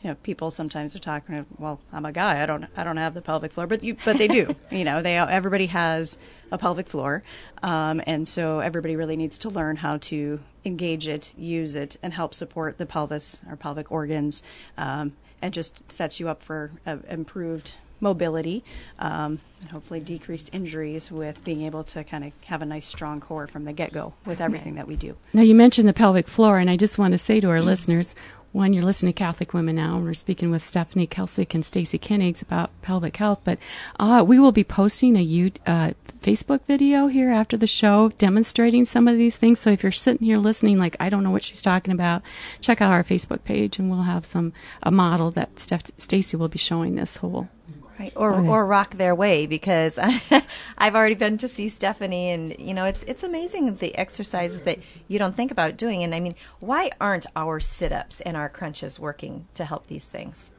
you 0.05 0.11
know, 0.11 0.17
people 0.17 0.51
sometimes 0.51 0.95
are 0.95 0.99
talking. 0.99 1.47
Well, 1.59 1.81
I'm 1.91 2.05
a 2.05 2.13
guy. 2.13 2.43
I 2.43 2.47
don't. 2.47 2.67
I 2.77 2.85
don't 2.85 2.99
have 2.99 3.15
the 3.15 3.23
pelvic 3.23 3.53
floor, 3.53 3.67
but 3.67 3.83
you. 3.83 3.97
But 4.05 4.19
they 4.19 4.29
do. 4.29 4.55
you 4.71 4.85
know, 4.85 5.01
they. 5.01 5.17
Everybody 5.17 5.67
has 5.67 6.19
a 6.53 6.59
pelvic 6.59 6.89
floor, 6.89 7.23
um, 7.63 8.03
and 8.07 8.29
so 8.29 8.61
everybody 8.61 8.97
really 8.97 9.17
needs 9.17 9.39
to 9.39 9.49
learn 9.49 9.77
how 9.77 9.97
to 9.97 10.41
engage 10.63 11.09
it, 11.09 11.33
use 11.39 11.75
it, 11.75 11.97
and 12.03 12.13
help 12.13 12.35
support 12.35 12.77
the 12.77 12.85
pelvis 12.85 13.41
or 13.49 13.57
pelvic 13.57 13.91
organs, 13.91 14.43
um, 14.77 15.15
and 15.41 15.55
just 15.55 15.91
sets 15.91 16.21
you 16.21 16.29
up 16.29 16.43
for 16.43 16.73
uh, 16.87 16.99
improved 17.09 17.75
mobility, 18.01 18.63
um, 18.99 19.41
and 19.61 19.71
hopefully 19.71 20.01
decreased 20.01 20.51
injuries 20.53 21.11
with 21.11 21.43
being 21.45 21.63
able 21.63 21.83
to 21.83 22.05
kind 22.05 22.25
of 22.25 22.33
have 22.45 22.61
a 22.61 22.67
nice 22.67 22.87
strong 22.87 23.21
core 23.21 23.47
from 23.47 23.65
the 23.65 23.73
get 23.73 23.93
go 23.93 24.13
with 24.27 24.41
everything 24.41 24.75
that 24.75 24.87
we 24.87 24.95
do. 24.97 25.17
Now, 25.33 25.43
you 25.43 25.55
mentioned 25.55 25.89
the 25.89 25.95
pelvic 25.95 26.29
floor, 26.29 26.59
and 26.59 26.69
I 26.69 26.77
just 26.77 26.99
want 26.99 27.13
to 27.13 27.19
say 27.19 27.41
to 27.41 27.49
our 27.49 27.63
listeners 27.73 28.15
one, 28.55 28.73
you're 28.73 28.85
listening 28.85 29.13
to 29.13 29.19
Catholic 29.19 29.53
Women 29.53 29.75
Now, 29.75 29.97
and 29.97 30.05
we're 30.05 30.15
speaking 30.15 30.53
with 30.53 30.63
Stephanie 30.63 31.09
Kelsick 31.09 31.55
and 31.55 31.65
Stacy 31.65 31.99
Kennigs 31.99 32.41
about 32.41 32.71
pelvic 32.83 33.17
health. 33.17 33.41
But 33.43 33.59
uh, 33.99 34.25
we 34.27 34.39
will 34.39 34.53
be 34.53 34.63
posting 34.63 35.17
a 35.17 35.53
uh, 35.67 35.93
Facebook 36.23 36.61
video 36.69 37.09
here 37.09 37.31
after 37.31 37.57
the 37.57 37.67
show 37.67 38.11
demonstrating 38.11 38.85
some 38.85 39.09
of 39.09 39.19
these 39.19 39.35
things. 39.35 39.59
So 39.59 39.71
if 39.71 39.83
you're 39.83 39.91
sitting 39.91 40.25
here 40.25 40.39
listening, 40.39 40.79
like, 40.79 40.97
I 41.01 41.09
don't 41.09 41.25
know 41.25 41.33
what 41.33 41.43
she's 41.43 41.63
talking 41.63 41.93
about, 41.93 42.23
check 42.61 42.81
out 42.81 42.93
our 42.93 43.03
Facebook 43.03 43.43
page, 43.43 43.81
and 43.81 43.91
we'll 43.91 44.03
have 44.03 44.25
some 44.25 44.53
a 44.85 44.93
model 44.93 45.33
that 45.33 45.59
Steph- 45.59 45.91
Stacy 45.99 46.37
will 46.37 46.49
be 46.49 46.59
showing 46.59 46.95
this 46.95 47.17
whole. 47.17 47.49
Right. 47.99 48.13
Or 48.17 48.35
Okay. 48.35 48.49
or 48.49 48.67
rock 48.67 48.97
their 48.97 49.15
way 49.15 49.47
because 49.47 49.99
I've 50.79 50.97
already 50.97 51.15
been 51.15 51.39
to 51.39 51.49
see 51.49 51.69
Stephanie 51.69 52.31
and 52.31 52.57
you 52.59 52.75
know 52.75 52.87
it's 52.87 53.05
it's 53.05 53.23
amazing 53.23 53.77
the 53.77 53.97
exercises 53.97 54.63
that 54.63 54.81
you 55.07 55.19
don't 55.21 55.35
think 55.35 55.53
about 55.53 55.77
doing 55.77 56.03
and 56.03 56.13
I 56.13 56.19
mean 56.19 56.35
why 56.59 56.91
aren't 57.01 57.27
our 57.37 57.61
sit-ups 57.61 58.21
and 58.23 58.37
our 58.37 58.49
crunches 58.49 58.99
working 58.99 59.47
to 59.55 59.65
help 59.65 59.87
these 59.87 60.07
things? 60.07 60.51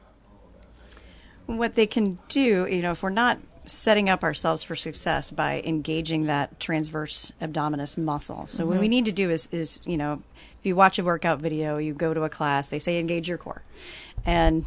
what 1.46 1.74
they 1.74 1.86
can 1.86 2.18
do, 2.28 2.66
you 2.68 2.82
know, 2.82 2.92
if 2.92 3.02
we're 3.02 3.10
not 3.10 3.38
setting 3.64 4.08
up 4.08 4.22
ourselves 4.22 4.62
for 4.62 4.76
success 4.76 5.30
by 5.30 5.60
engaging 5.64 6.26
that 6.26 6.60
transverse 6.60 7.32
abdominis 7.40 7.98
muscle. 7.98 8.46
So 8.46 8.64
what 8.64 8.78
we 8.78 8.84
mm-hmm. 8.84 8.90
need 8.90 9.04
to 9.06 9.12
do 9.12 9.30
is, 9.30 9.48
is, 9.50 9.80
you 9.84 9.96
know, 9.96 10.22
if 10.60 10.66
you 10.66 10.76
watch 10.76 10.98
a 10.98 11.04
workout 11.04 11.40
video, 11.40 11.78
you 11.78 11.92
go 11.92 12.14
to 12.14 12.22
a 12.22 12.28
class, 12.28 12.68
they 12.68 12.78
say 12.78 12.98
engage 12.98 13.28
your 13.28 13.38
core. 13.38 13.62
And 14.24 14.66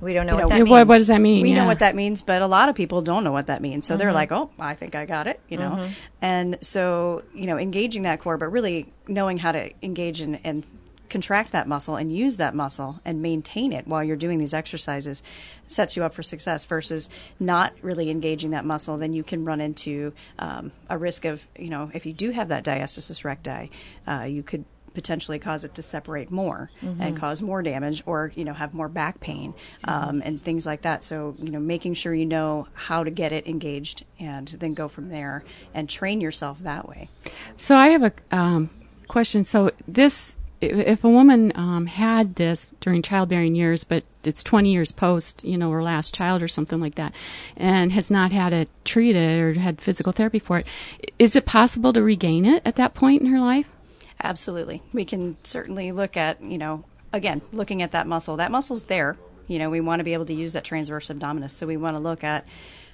We 0.00 0.12
don't 0.12 0.26
know 0.26 0.32
You 0.32 0.36
what 0.36 0.42
know, 0.42 0.48
that 0.48 0.54
Yeah, 0.56 0.62
means. 0.64 0.70
what, 0.70 0.86
what 0.88 0.98
does 0.98 1.06
that 1.08 1.20
mean? 1.20 1.42
we 1.42 1.52
know 1.52 1.66
what 1.66 1.80
that 1.80 1.94
means, 1.94 2.22
but 2.22 2.42
a 2.42 2.46
lot 2.46 2.68
of 2.68 2.74
people 2.74 3.02
don't 3.02 3.24
know 3.24 3.32
what 3.32 3.46
that 3.48 3.60
means. 3.62 3.86
So 3.86 3.96
they're 3.96 4.12
like, 4.12 4.32
"Oh, 4.32 4.50
I 4.58 4.74
think 4.74 4.94
I 4.94 5.04
got 5.06 5.26
it," 5.26 5.40
you 5.48 5.58
know. 5.58 5.88
And 6.22 6.58
so, 6.62 7.22
you 7.34 7.46
know, 7.46 7.58
engaging 7.58 8.02
that 8.02 8.20
core, 8.20 8.36
but 8.38 8.48
really 8.48 8.92
knowing 9.08 9.38
how 9.38 9.52
to 9.52 9.70
engage 9.82 10.20
and, 10.20 10.40
and 10.44 10.66
contract 11.08 11.50
that 11.50 11.66
muscle 11.66 11.96
and 11.96 12.14
use 12.14 12.36
that 12.36 12.54
muscle 12.54 13.00
and 13.04 13.20
maintain 13.20 13.72
it 13.72 13.84
while 13.88 14.02
you're 14.04 14.14
doing 14.16 14.38
these 14.38 14.54
exercises 14.54 15.24
sets 15.66 15.96
you 15.96 16.04
up 16.04 16.14
for 16.14 16.22
success. 16.22 16.64
Versus 16.64 17.08
not 17.40 17.72
really 17.82 18.10
engaging 18.10 18.50
that 18.50 18.64
muscle, 18.64 18.96
then 18.96 19.12
you 19.12 19.22
can 19.24 19.44
run 19.44 19.60
into 19.60 20.12
um, 20.38 20.70
a 20.88 20.96
risk 20.96 21.24
of, 21.24 21.46
you 21.58 21.68
know, 21.68 21.90
if 21.94 22.06
you 22.06 22.12
do 22.12 22.30
have 22.30 22.48
that 22.48 22.64
diastasis 22.64 23.24
recti, 23.24 23.70
uh, 24.06 24.22
you 24.22 24.42
could 24.42 24.64
potentially 24.94 25.38
cause 25.38 25.64
it 25.64 25.74
to 25.74 25.82
separate 25.82 26.30
more 26.30 26.70
and 26.98 27.16
cause 27.16 27.42
more 27.42 27.62
damage 27.62 28.02
or 28.06 28.32
you 28.34 28.44
know 28.44 28.52
have 28.52 28.74
more 28.74 28.88
back 28.88 29.20
pain 29.20 29.54
um, 29.84 30.22
and 30.24 30.42
things 30.42 30.66
like 30.66 30.82
that 30.82 31.04
so 31.04 31.34
you 31.38 31.50
know 31.50 31.60
making 31.60 31.94
sure 31.94 32.14
you 32.14 32.26
know 32.26 32.66
how 32.74 33.04
to 33.04 33.10
get 33.10 33.32
it 33.32 33.46
engaged 33.46 34.04
and 34.18 34.48
then 34.58 34.74
go 34.74 34.88
from 34.88 35.08
there 35.08 35.44
and 35.74 35.88
train 35.88 36.20
yourself 36.20 36.58
that 36.60 36.88
way 36.88 37.08
So 37.56 37.76
I 37.76 37.88
have 37.88 38.02
a 38.02 38.12
um, 38.30 38.70
question. 39.08 39.44
So 39.44 39.70
this 39.86 40.36
if 40.60 41.04
a 41.04 41.08
woman 41.08 41.52
um, 41.54 41.86
had 41.86 42.34
this 42.34 42.68
during 42.80 43.00
childbearing 43.00 43.54
years, 43.54 43.82
but 43.82 44.04
it's 44.24 44.42
20 44.42 44.70
years 44.70 44.92
post, 44.92 45.42
you 45.42 45.56
know, 45.56 45.70
her 45.70 45.82
last 45.82 46.14
child 46.14 46.42
or 46.42 46.48
something 46.48 46.80
like 46.80 46.96
that, 46.96 47.14
and 47.56 47.92
has 47.92 48.10
not 48.10 48.30
had 48.30 48.52
it 48.52 48.68
treated 48.84 49.40
or 49.40 49.58
had 49.58 49.80
physical 49.80 50.12
therapy 50.12 50.38
for 50.38 50.58
it, 50.58 50.66
is 51.18 51.34
it 51.34 51.46
possible 51.46 51.94
to 51.94 52.02
regain 52.02 52.44
it 52.44 52.62
at 52.66 52.76
that 52.76 52.92
point 52.92 53.22
in 53.22 53.28
her 53.28 53.40
life? 53.40 53.68
Absolutely. 54.22 54.82
We 54.92 55.04
can 55.04 55.36
certainly 55.44 55.92
look 55.92 56.16
at 56.16 56.42
you 56.42 56.58
know 56.58 56.84
again 57.12 57.42
looking 57.52 57.82
at 57.82 57.92
that 57.92 58.06
muscle. 58.06 58.36
That 58.36 58.50
muscle's 58.50 58.84
there. 58.84 59.16
You 59.46 59.58
know 59.58 59.70
we 59.70 59.80
want 59.80 60.00
to 60.00 60.04
be 60.04 60.14
able 60.14 60.26
to 60.26 60.34
use 60.34 60.52
that 60.52 60.64
transverse 60.64 61.08
abdominis 61.08 61.50
so 61.50 61.66
we 61.66 61.76
want 61.76 61.96
to 61.96 62.00
look 62.00 62.22
at 62.22 62.46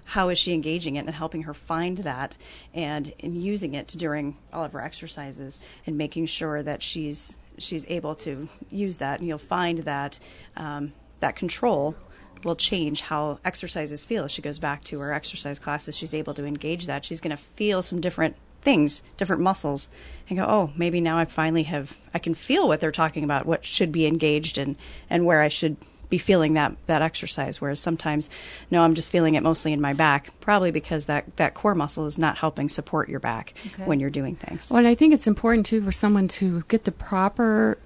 how 0.07 0.29
is 0.29 0.39
she 0.39 0.55
engaging 0.55 0.95
it 0.95 1.05
and 1.05 1.15
helping 1.15 1.43
her 1.43 1.53
find 1.53 1.99
that 1.99 2.37
and 2.73 3.13
in 3.19 3.35
using 3.35 3.75
it 3.75 3.89
during 3.89 4.37
all 4.53 4.65
of 4.65 4.73
her 4.73 4.81
exercises 4.81 5.59
and 5.85 5.99
making 5.99 6.27
sure 6.27 6.63
that 6.63 6.81
she's 6.81 7.37
she's 7.59 7.85
able 7.89 8.15
to 8.15 8.49
use 8.71 8.99
that. 8.99 9.19
And 9.19 9.29
you'll 9.29 9.39
find 9.39 9.81
that 9.81 10.19
um, 10.57 10.93
that 11.21 11.37
control 11.37 11.97
will 12.45 12.57
change 12.57 13.01
how 13.03 13.39
exercises 13.45 14.05
feel. 14.05 14.25
As 14.25 14.33
she 14.33 14.43
goes 14.43 14.59
back 14.59 14.85
to 14.85 15.01
her 15.01 15.13
exercise 15.13 15.59
classes. 15.59 15.97
She's 15.97 16.15
able 16.15 16.35
to 16.35 16.45
engage 16.45 16.87
that. 16.87 17.05
She's 17.05 17.21
going 17.21 17.37
to 17.37 17.43
feel 17.43 17.83
some 17.83 18.01
different 18.01 18.37
things 18.67 19.01
different 19.17 19.41
muscles. 19.41 19.89
And 20.29 20.37
go 20.39 20.45
oh 20.45 20.73
maybe 20.77 21.01
now 21.01 21.19
i 21.19 21.25
finally 21.25 21.63
have 21.63 21.97
i 22.13 22.19
can 22.19 22.35
feel 22.35 22.67
what 22.67 22.81
they're 22.81 22.91
talking 22.91 23.23
about 23.23 23.47
what 23.47 23.65
should 23.65 23.93
be 23.93 24.07
engaged 24.07 24.59
and 24.59 24.75
and 25.09 25.25
where 25.25 25.41
i 25.41 25.47
should 25.47 25.77
be 26.09 26.19
feeling 26.19 26.55
that 26.55 26.77
that 26.87 27.01
exercise. 27.03 27.61
Whereas 27.61 27.79
sometimes 27.79 28.29
no 28.69 28.83
i'm 28.83 28.95
just 28.95 29.13
feeling 29.13 29.37
it 29.37 29.45
mostly 29.45 29.73
in 29.73 29.81
my 29.81 29.93
back 29.93 30.31
probably 30.41 30.73
because 30.73 31.07
that 31.07 31.37
that 31.37 31.55
core 31.55 31.77
muscle 31.77 32.07
is 32.07 32.19
not 32.19 32.39
helping 32.39 32.69
support 32.69 33.09
your 33.09 33.21
back 33.21 33.55
when 33.85 34.01
you're 34.01 34.11
doing 34.11 34.35
things. 34.35 34.69
Well, 34.69 34.79
and 34.79 34.89
I 34.89 34.97
think 34.97 35.15
it's 35.15 35.29
important 35.29 35.67
too 35.67 35.81
for 35.81 35.93
someone 35.93 36.27
to 36.29 36.65
get 36.67 36.85
the 36.85 36.93
proper 36.93 37.79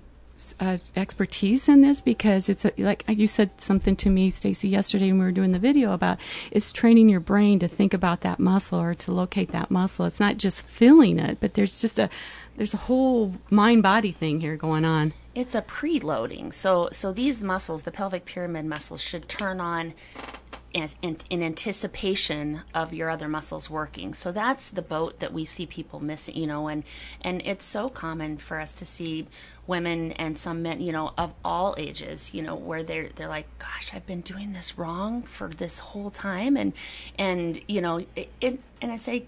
uh, 0.61 0.79
expertise 0.97 1.69
in 1.69 1.81
this 1.81 2.01
because 2.01 2.49
it's 2.49 2.65
a, 2.65 2.73
like 2.79 3.05
you 3.09 3.27
said 3.27 3.51
something 3.61 3.97
to 3.97 4.11
me, 4.11 4.31
Stacy, 4.31 4.69
yesterday 4.69 5.11
when 5.11 5.21
we 5.21 5.25
were 5.27 5.33
doing 5.33 5.53
the 5.53 5.59
video 5.59 5.93
about 5.93 6.19
it's 6.51 6.73
training 6.73 7.09
your 7.09 7.21
brain 7.21 7.59
to 7.61 7.69
think 7.69 7.95
about 7.95 8.21
that 8.23 8.39
muscle 8.39 8.81
or 8.81 8.95
to 8.95 9.13
locate 9.13 9.53
that 9.53 9.71
muscle. 9.71 10.07
It's 10.07 10.21
not 10.21 10.37
just 10.37 10.63
feeling 10.63 11.19
it, 11.19 11.39
but 11.41 11.55
there's 11.55 11.81
just 11.81 11.99
a 11.99 12.09
there's 12.57 12.75
a 12.75 12.79
whole 12.89 13.35
mind 13.49 13.83
body 13.83 14.13
thing 14.13 14.41
here 14.41 14.57
going 14.57 14.85
on. 14.85 15.13
it's 15.35 15.55
a 15.55 15.63
preloading. 15.63 16.53
So 16.53 16.89
so 16.93 17.13
these 17.13 17.43
muscles, 17.43 17.83
the 17.83 17.93
pelvic 17.93 18.25
pyramid 18.25 18.65
muscles, 18.67 19.01
should 19.01 19.29
turn 19.29 19.61
on 19.61 19.95
in, 20.73 20.89
in 21.31 21.43
anticipation 21.43 22.63
of 22.75 22.93
your 22.93 23.11
other 23.11 23.29
muscles 23.29 23.69
working. 23.71 24.15
So 24.15 24.33
that's 24.33 24.69
the 24.69 24.83
boat 24.83 25.19
that 25.21 25.33
we 25.33 25.45
see 25.45 25.67
people 25.67 26.01
missing, 26.01 26.37
you 26.37 26.47
know, 26.47 26.69
and 26.69 26.85
and 27.21 27.43
it's 27.45 27.65
so 27.65 27.89
common 27.89 28.39
for 28.39 28.61
us 28.61 28.73
to 28.75 28.85
see 28.87 29.27
women 29.67 30.13
and 30.13 30.37
some 30.37 30.63
men, 30.63 30.81
you 30.81 30.93
know, 30.93 31.13
of 31.17 31.33
all 31.45 31.75
ages, 31.79 32.35
you 32.35 32.43
know, 32.43 32.55
where 32.55 32.83
they're 32.83 33.09
they're 33.17 33.29
like, 33.29 33.47
"Gosh, 33.59 33.91
I've 33.95 34.07
been 34.07 34.21
doing 34.21 34.53
this 34.53 34.77
wrong 34.79 35.23
for 35.23 35.49
this 35.49 35.79
whole 35.79 36.11
time," 36.11 36.57
and 36.57 36.73
and 37.19 37.61
you 37.69 37.81
know, 37.81 38.05
it, 38.17 38.31
it 38.41 38.61
and 38.83 38.93
I 38.93 38.97
say, 38.97 39.25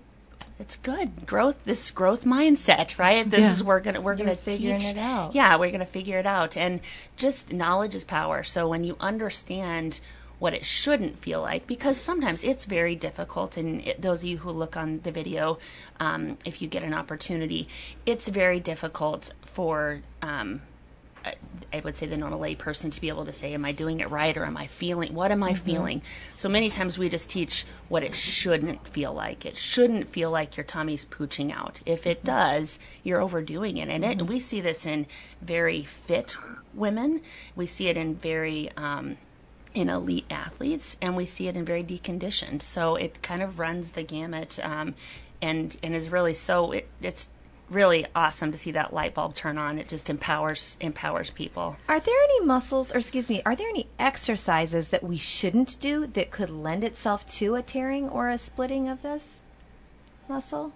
it's 0.59 0.77
good 0.77 1.27
growth 1.27 1.57
this 1.65 1.91
growth 1.91 2.25
mindset 2.25 2.97
right 2.99 3.29
this 3.29 3.41
Yeah. 3.41 3.51
is 3.53 3.65
we're 3.65 3.81
gonna 3.81 4.01
we're 4.01 4.13
You're 4.15 4.27
gonna 4.27 4.37
figure 4.37 4.77
it 4.79 4.97
out. 4.99 5.35
yeah 5.35 5.57
we're 5.57 5.73
gonna 5.73 5.87
figure 5.87 6.19
it 6.19 6.27
out 6.27 6.57
and 6.57 6.79
just 7.17 7.53
knowledge 7.53 7.97
is 7.97 8.05
power 8.05 8.45
so 8.45 8.69
when 8.69 8.85
you 8.85 8.97
understand 9.01 9.99
what 10.43 10.55
it 10.55 10.65
shouldn't 10.67 11.17
feel 11.21 11.41
like 11.41 11.69
because 11.69 11.97
sometimes 11.97 12.43
it's 12.43 12.65
very 12.65 12.97
difficult 12.97 13.57
and 13.57 13.81
it, 13.87 14.03
those 14.03 14.19
of 14.19 14.25
you 14.25 14.39
who 14.39 14.51
look 14.51 14.77
on 14.77 14.99
the 15.05 15.13
video 15.13 15.57
um, 16.01 16.37
if 16.45 16.61
you 16.61 16.67
get 16.67 16.83
an 16.83 16.93
opportunity 16.93 17.69
it's 18.07 18.27
very 18.27 18.59
difficult 18.59 19.33
for 19.45 20.01
um, 20.21 20.61
I- 21.73 21.81
would 21.85 21.97
say 21.97 22.07
the 22.07 22.17
normal 22.17 22.41
lay 22.41 22.57
person 22.57 22.91
to 22.91 23.01
be 23.01 23.09
able 23.09 23.25
to 23.25 23.33
say, 23.33 23.55
"Am 23.55 23.65
I 23.65 23.71
doing 23.71 24.01
it 24.01 24.11
right, 24.11 24.37
or 24.37 24.45
am 24.45 24.57
I 24.57 24.67
feeling? 24.67 25.15
What 25.15 25.31
am 25.31 25.43
I 25.43 25.55
feeling?" 25.55 26.03
So 26.37 26.49
many 26.49 26.69
times 26.69 26.99
we 26.99 27.09
just 27.09 27.31
teach 27.31 27.65
what 27.89 28.03
it 28.03 28.15
shouldn't 28.15 28.87
feel 28.89 29.13
like. 29.13 29.47
It 29.47 29.57
shouldn't 29.57 30.09
feel 30.09 30.31
like 30.33 30.57
your 30.57 30.65
tummy's 30.65 31.05
pooching 31.05 31.53
out. 31.53 31.81
If 31.87 32.07
it 32.07 32.25
does, 32.25 32.81
you're 33.05 33.21
overdoing 33.21 33.77
it, 33.77 33.89
and 33.89 34.05
it, 34.05 34.27
we 34.27 34.41
see 34.41 34.61
this 34.61 34.85
in 34.85 35.07
very 35.41 35.85
fit 35.85 36.37
women. 36.75 37.21
We 37.55 37.67
see 37.69 37.87
it 37.89 37.97
in 37.97 38.17
very 38.17 38.71
um, 38.77 39.17
in 39.75 39.89
elite 39.89 40.27
athletes, 40.31 40.97
and 41.01 41.17
we 41.17 41.27
see 41.27 41.49
it 41.49 41.57
in 41.57 41.65
very 41.65 41.85
deconditioned. 41.85 42.63
So 42.63 42.97
it 42.97 43.23
kind 43.23 43.43
of 43.43 43.59
runs 43.59 43.93
the 43.93 44.03
gamut, 44.03 44.59
um, 44.63 44.95
and 45.41 45.77
and 45.83 45.95
is 45.95 46.09
really 46.09 46.35
so. 46.35 46.73
It, 46.73 46.89
it's 47.01 47.29
really 47.71 48.07
awesome 48.15 48.53
to 48.53 48.59
see 48.59 48.71
that 48.73 48.93
light 48.93 49.15
bulb 49.15 49.35
turn 49.35 49.57
on. 49.57 49.79
It 49.79 49.89
just 49.89 50.11
empowers 50.11 50.77
empowers 50.81 51.31
people. 51.31 51.77
Are 51.89 52.01
there 52.01 52.23
any 52.25 52.45
muscles, 52.45 52.93
or 52.93 52.99
excuse 52.99 53.29
me, 53.29 53.43
are 53.45 53.57
there 53.57 53.69
any 53.69 53.89
exercises 53.99 54.89
that 54.89 55.03
we 55.03 55.17
shouldn't 55.17 55.81
do 55.81 56.07
that 56.07 56.31
could 56.31 56.51
lend 56.51 56.85
itself 56.85 57.27
to 57.39 57.55
a 57.55 57.63
tearing 57.63 58.09
or 58.09 58.29
a 58.29 58.39
splitting 58.39 58.89
of 58.89 59.03
this 59.03 59.43
muscle? 60.29 60.73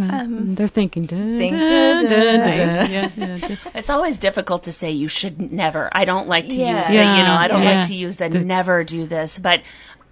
Well, 0.00 0.20
Um, 0.20 0.54
they're 0.54 0.68
thinking. 0.68 1.08
Yeah, 1.10 3.10
yeah. 3.16 3.56
It's 3.74 3.90
always 3.90 4.18
difficult 4.18 4.62
to 4.64 4.72
say 4.72 4.90
you 4.90 5.08
should 5.08 5.52
never. 5.52 5.88
I 5.92 6.04
don't 6.04 6.28
like 6.28 6.48
to 6.48 6.54
Yeah. 6.54 6.78
use 6.78 6.86
the, 6.88 6.94
you 6.94 7.00
know, 7.00 7.34
I 7.34 7.48
don't 7.48 7.62
yeah. 7.62 7.78
like 7.80 7.88
to 7.88 7.94
use 7.94 8.16
the, 8.16 8.28
The- 8.28 8.40
never 8.40 8.84
do 8.84 9.06
this, 9.06 9.38
but 9.38 9.62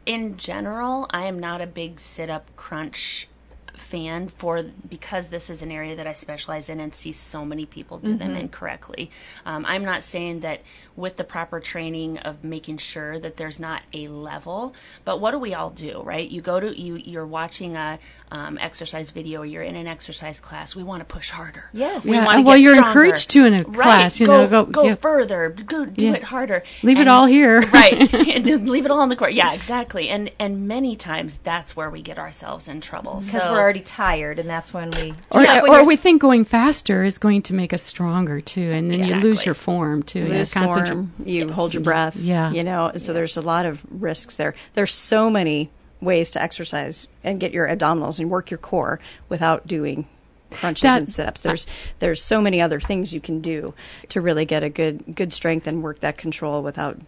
in 0.06 0.36
general, 0.36 1.06
I 1.10 1.26
am 1.26 1.38
not 1.38 1.60
a 1.60 1.66
big 1.66 2.00
sit 2.00 2.30
up 2.30 2.54
crunch 2.56 3.28
fan 3.74 4.28
for 4.28 4.62
because 4.62 5.28
this 5.28 5.48
is 5.48 5.62
an 5.62 5.70
area 5.70 5.94
that 5.96 6.06
I 6.06 6.12
specialize 6.12 6.68
in 6.68 6.80
and 6.80 6.94
see 6.94 7.12
so 7.12 7.44
many 7.44 7.64
people 7.64 7.98
do 7.98 8.16
them 8.16 8.34
incorrectly. 8.36 9.10
Um, 9.46 9.64
I'm 9.66 9.84
not 9.84 10.02
saying 10.02 10.40
that 10.40 10.60
with 10.98 11.16
the 11.16 11.24
proper 11.24 11.60
training 11.60 12.18
of 12.18 12.42
making 12.42 12.76
sure 12.78 13.18
that 13.20 13.36
there's 13.36 13.60
not 13.60 13.82
a 13.94 14.08
level, 14.08 14.74
but 15.04 15.20
what 15.20 15.30
do 15.30 15.38
we 15.38 15.54
all 15.54 15.70
do, 15.70 16.02
right? 16.02 16.28
You 16.28 16.40
go 16.40 16.58
to 16.58 16.78
you 16.78 16.96
you're 16.96 17.26
watching 17.26 17.76
a 17.76 17.98
um, 18.30 18.58
exercise 18.60 19.10
video, 19.10 19.42
you're 19.42 19.62
in 19.62 19.76
an 19.76 19.86
exercise 19.86 20.40
class. 20.40 20.74
We 20.76 20.82
want 20.82 21.00
to 21.00 21.04
push 21.06 21.30
harder. 21.30 21.70
Yes. 21.72 22.04
We 22.04 22.12
Yeah, 22.12 22.24
wanna 22.26 22.42
well, 22.42 22.56
get 22.56 22.62
you're 22.62 22.74
stronger. 22.74 22.88
encouraged 22.90 23.30
to 23.30 23.44
in 23.46 23.54
a 23.54 23.62
Right. 23.62 23.74
class, 23.74 24.20
you 24.20 24.26
go, 24.26 24.42
know, 24.44 24.48
go- 24.48 24.64
go 24.70 24.84
yeah. 24.88 24.94
further, 24.96 25.48
go 25.50 25.86
do 25.86 26.06
Yeah. 26.06 26.14
it 26.14 26.24
harder. 26.24 26.62
Leave 26.82 26.98
it 26.98 27.08
all 27.08 27.26
here. 27.26 27.60
right? 27.72 28.12
Leave 28.12 28.84
it 28.84 28.90
all 28.90 29.00
on 29.00 29.08
the 29.08 29.16
court. 29.16 29.32
Yeah, 29.32 29.52
exactly. 29.52 30.08
And 30.08 30.30
and 30.40 30.66
many 30.68 30.96
times 30.96 31.38
that's 31.44 31.76
where 31.76 31.88
we 31.90 32.02
get 32.02 32.18
ourselves 32.18 32.66
in 32.68 32.80
trouble 32.80 33.22
Because 33.24 33.42
So- 33.44 33.52
we're 33.52 33.60
already 33.60 33.80
tired, 33.80 34.38
and 34.38 34.48
that's 34.50 34.74
when 34.74 34.90
we. 34.90 35.14
Or, 35.30 35.42
Yeah, 35.42 35.62
when 35.62 35.70
or 35.80 35.84
we 35.86 35.96
think 35.96 36.20
going 36.20 36.44
faster 36.44 37.04
is 37.04 37.18
going 37.18 37.42
to 37.42 37.54
make 37.54 37.72
us 37.72 37.82
stronger 37.82 38.40
too, 38.40 38.70
and 38.72 38.90
then 38.90 39.04
you 39.04 39.14
lose 39.16 39.46
your 39.46 39.54
form 39.54 40.02
too. 40.02 40.20
Yeah, 40.20 40.38
lose 40.38 40.52
concentra- 40.52 40.86
form, 40.87 40.87
you 41.24 41.52
hold 41.52 41.74
your 41.74 41.82
breath. 41.82 42.16
Yeah. 42.16 42.50
You 42.50 42.64
know, 42.64 42.92
so 42.96 43.12
there's 43.12 43.36
a 43.36 43.42
lot 43.42 43.66
of 43.66 43.84
risks 43.90 44.36
there. 44.36 44.54
There's 44.74 44.94
so 44.94 45.30
many 45.30 45.70
ways 46.00 46.30
to 46.32 46.42
exercise 46.42 47.08
and 47.24 47.40
get 47.40 47.52
your 47.52 47.66
abdominals 47.68 48.20
and 48.20 48.30
work 48.30 48.50
your 48.50 48.58
core 48.58 49.00
without 49.28 49.66
doing 49.66 50.06
crunches 50.50 50.82
That- 50.82 50.98
and 50.98 51.10
sit-ups. 51.10 51.40
There's 51.42 51.66
there's 51.98 52.22
so 52.22 52.40
many 52.40 52.60
other 52.60 52.80
things 52.80 53.12
you 53.12 53.20
can 53.20 53.40
do 53.40 53.74
to 54.08 54.20
really 54.20 54.44
get 54.44 54.62
a 54.62 54.70
good 54.70 55.14
good 55.14 55.32
strength 55.32 55.66
and 55.66 55.82
work 55.82 56.00
that 56.00 56.16
control 56.16 56.62
without 56.62 56.98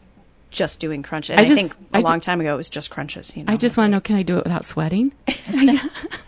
just 0.50 0.80
doing 0.80 1.02
crunches. 1.02 1.30
And 1.30 1.40
I 1.40 1.44
I, 1.44 1.54
think 1.54 1.72
a 1.72 1.98
I 1.98 2.00
ju- 2.00 2.06
long 2.06 2.20
time 2.20 2.40
ago 2.40 2.54
it 2.54 2.56
was 2.56 2.68
just 2.68 2.90
crunches. 2.90 3.36
You 3.36 3.44
know, 3.44 3.52
I 3.52 3.56
just 3.56 3.76
want 3.76 3.88
to 3.88 3.96
know: 3.96 4.00
Can 4.00 4.16
I 4.16 4.22
do 4.22 4.38
it 4.38 4.44
without 4.44 4.64
sweating? 4.64 5.12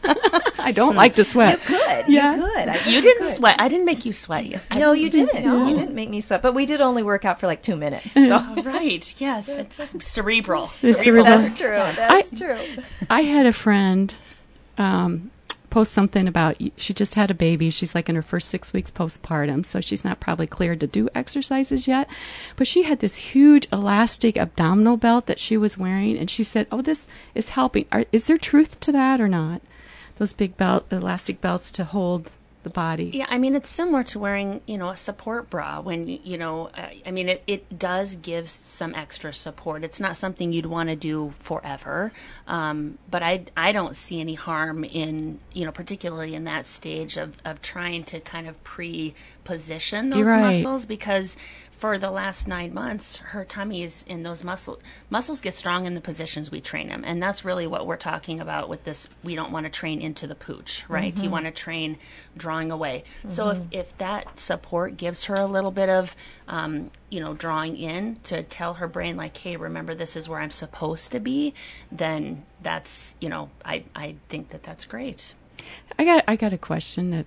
I 0.62 0.72
don't 0.72 0.94
like 0.94 1.14
to 1.16 1.24
sweat. 1.24 1.58
You 1.68 1.76
could. 1.76 2.08
Yeah. 2.08 2.37
You 2.37 2.42
could. 2.42 2.68
I 2.68 2.88
You 2.88 3.00
didn't 3.00 3.35
sweat. 3.35 3.56
I 3.58 3.68
didn't 3.68 3.85
make 3.85 4.04
you 4.04 4.12
sweat. 4.12 4.46
You. 4.46 4.61
I 4.70 4.78
No, 4.78 4.92
you 4.92 5.11
didn't. 5.11 5.44
No. 5.44 5.68
You 5.68 5.74
didn't 5.74 5.94
make 5.94 6.08
me 6.08 6.20
sweat, 6.20 6.42
but 6.42 6.54
we 6.54 6.66
did 6.66 6.80
only 6.80 7.02
work 7.02 7.24
out 7.24 7.40
for 7.40 7.46
like 7.46 7.62
two 7.62 7.76
minutes. 7.76 8.12
So. 8.12 8.28
Oh, 8.30 8.62
right. 8.62 9.14
Yes. 9.18 9.48
It's 9.48 10.06
cerebral. 10.06 10.70
It's 10.80 10.98
cerebral. 11.02 11.24
cerebral. 11.24 11.24
That's 11.24 11.58
true. 11.58 11.96
That's 11.96 12.38
true. 12.38 12.85
I 13.11 13.22
had 13.22 13.46
a 13.46 13.52
friend 13.52 14.14
um, 14.78 15.30
post 15.72 15.92
something 15.92 16.28
about 16.28 16.61
she 16.76 16.92
just 16.92 17.14
had 17.14 17.30
a 17.30 17.35
baby. 17.35 17.70
She's 17.70 17.94
like 17.94 18.11
in 18.11 18.14
her 18.14 18.22
first 18.22 18.48
six 18.48 18.74
weeks 18.74 18.90
postpartum, 18.90 19.64
so 19.64 19.80
she's 19.80 20.04
not 20.04 20.20
probably 20.20 20.46
cleared 20.46 20.80
to 20.80 20.87
do 20.87 21.08
exercises 21.14 21.88
yet. 21.88 22.11
But 22.56 22.66
she 22.66 22.82
had 22.82 23.00
this 23.00 23.16
huge 23.16 23.66
elastic 23.72 24.37
abdominal 24.37 24.98
belt 24.98 25.24
that 25.26 25.40
she 25.40 25.56
was 25.56 25.78
wearing, 25.78 26.18
and 26.18 26.28
she 26.28 26.44
said, 26.44 26.66
"Oh, 26.70 26.82
this 26.82 27.08
is 27.35 27.48
helping." 27.50 27.87
Are, 27.90 28.04
is 28.12 28.26
there 28.26 28.37
truth 28.37 28.80
to 28.80 28.92
that 28.92 29.18
or 29.18 29.28
not? 29.28 29.62
Those 30.18 30.35
big 30.35 30.58
belt, 30.58 30.85
elastic 30.90 31.40
belts 31.40 31.72
to 31.72 31.85
hold 31.85 32.30
the 32.62 32.70
body. 32.70 33.11
Yeah, 33.14 33.27
I 33.29 33.38
mean, 33.38 33.55
it's 33.55 33.68
similar 33.68 34.03
to 34.05 34.18
wearing, 34.18 34.61
you 34.66 34.79
know, 34.79 34.90
a 34.90 34.96
support 34.96 35.51
bra 35.51 35.81
when, 35.81 36.09
you 36.09 36.38
know, 36.38 36.68
uh, 36.75 36.88
I 37.05 37.11
mean, 37.11 37.29
it, 37.29 37.42
it 37.46 37.79
does 37.79 38.16
give 38.16 38.48
some 38.48 38.94
extra 38.94 39.33
support. 39.33 39.85
It's 39.85 40.01
not 40.01 40.16
something 40.16 40.53
you'd 40.53 40.66
want 40.66 40.88
to 40.88 40.96
do 40.96 41.35
forever. 41.38 42.12
Um, 42.46 42.98
but 43.11 43.22
I, 43.22 43.46
I 43.57 43.72
don't 43.72 43.96
see 43.96 44.20
any 44.20 44.35
harm 44.35 44.85
in, 44.85 45.40
you 45.53 45.64
know, 45.64 45.72
particularly 45.72 46.35
in 46.35 46.44
that 46.44 46.66
stage 46.66 47.16
of, 47.16 47.37
of 47.44 47.62
trying 47.62 48.05
to 48.05 48.20
kind 48.20 48.48
of 48.48 48.62
pre 48.64 49.14
position 49.44 50.11
those 50.11 50.25
right. 50.25 50.57
muscles 50.57 50.85
because 50.85 51.37
for 51.83 51.99
the 51.99 52.12
last 52.12 52.47
nine 52.47 52.73
months, 52.73 53.16
her 53.16 53.45
tummy 53.45 53.83
is 53.83 54.05
in 54.07 54.23
those 54.23 54.45
muscle 54.45 54.79
muscles 55.11 55.40
get 55.40 55.53
strong 55.53 55.85
in 55.85 55.95
the 55.97 56.01
positions 56.01 56.49
we 56.49 56.61
train 56.61 56.87
them, 56.87 57.03
and 57.05 57.21
that's 57.21 57.45
really 57.45 57.66
what 57.66 57.88
we're 57.88 57.97
talking 57.97 58.38
about 58.38 58.68
with 58.68 58.85
this. 58.85 59.09
We 59.25 59.35
don't 59.35 59.51
want 59.51 59.66
to 59.66 59.71
train 59.71 60.01
into 60.01 60.29
the 60.29 60.37
pooch, 60.37 60.85
right? 60.88 61.18
You 61.18 61.29
want 61.29 61.47
to 61.47 61.51
train 61.51 61.99
drawing 62.37 62.71
away. 62.71 63.03
So 63.27 63.49
if 63.49 63.59
if 63.73 63.99
that 63.99 64.38
support 64.38 64.97
gives 64.97 65.25
her 65.25 65.35
a 65.35 65.47
little 65.47 65.73
bit 65.73 65.88
of, 65.88 66.14
um, 66.47 66.92
you 67.11 67.18
know, 67.18 67.35
drawing 67.35 67.77
in 67.77 68.21
to 68.31 68.45
tell 68.45 68.75
her 68.75 68.87
brain 68.87 69.16
like, 69.16 69.37
hey, 69.38 69.57
remember 69.57 69.92
this 69.92 70.14
is 70.14 70.29
where 70.29 70.38
I'm 70.38 70.53
supposed 70.53 71.11
to 71.11 71.18
be, 71.18 71.53
then 71.90 72.45
that's 72.62 73.16
you 73.21 73.29
know, 73.29 73.51
I 73.64 73.83
I 73.97 74.14
think 74.29 74.51
that 74.51 74.62
that's 74.62 74.85
great. 74.85 75.35
I 75.99 76.05
got 76.05 76.23
I 76.29 76.37
got 76.37 76.53
a 76.53 76.59
question 76.59 77.11
that 77.11 77.27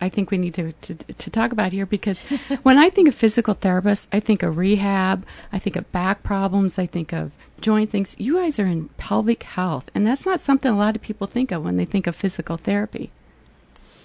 I 0.00 0.08
think 0.08 0.30
we 0.30 0.38
need 0.38 0.54
to, 0.54 0.72
to 0.72 0.94
to 0.94 1.30
talk 1.30 1.52
about 1.52 1.72
here 1.72 1.86
because 1.86 2.20
when 2.62 2.78
I 2.78 2.90
think 2.90 3.08
of 3.08 3.14
physical 3.14 3.54
therapists, 3.54 4.06
I 4.12 4.20
think 4.20 4.42
of 4.42 4.56
rehab, 4.56 5.24
I 5.52 5.58
think 5.58 5.76
of 5.76 5.90
back 5.92 6.22
problems, 6.22 6.78
I 6.78 6.86
think 6.86 7.12
of 7.12 7.32
joint 7.60 7.90
things. 7.90 8.14
You 8.18 8.36
guys 8.36 8.58
are 8.58 8.66
in 8.66 8.88
pelvic 8.96 9.42
health, 9.42 9.84
and 9.94 10.06
that's 10.06 10.24
not 10.26 10.40
something 10.40 10.70
a 10.70 10.76
lot 10.76 10.96
of 10.96 11.02
people 11.02 11.26
think 11.26 11.50
of 11.52 11.62
when 11.64 11.76
they 11.76 11.84
think 11.84 12.06
of 12.06 12.16
physical 12.16 12.56
therapy. 12.56 13.10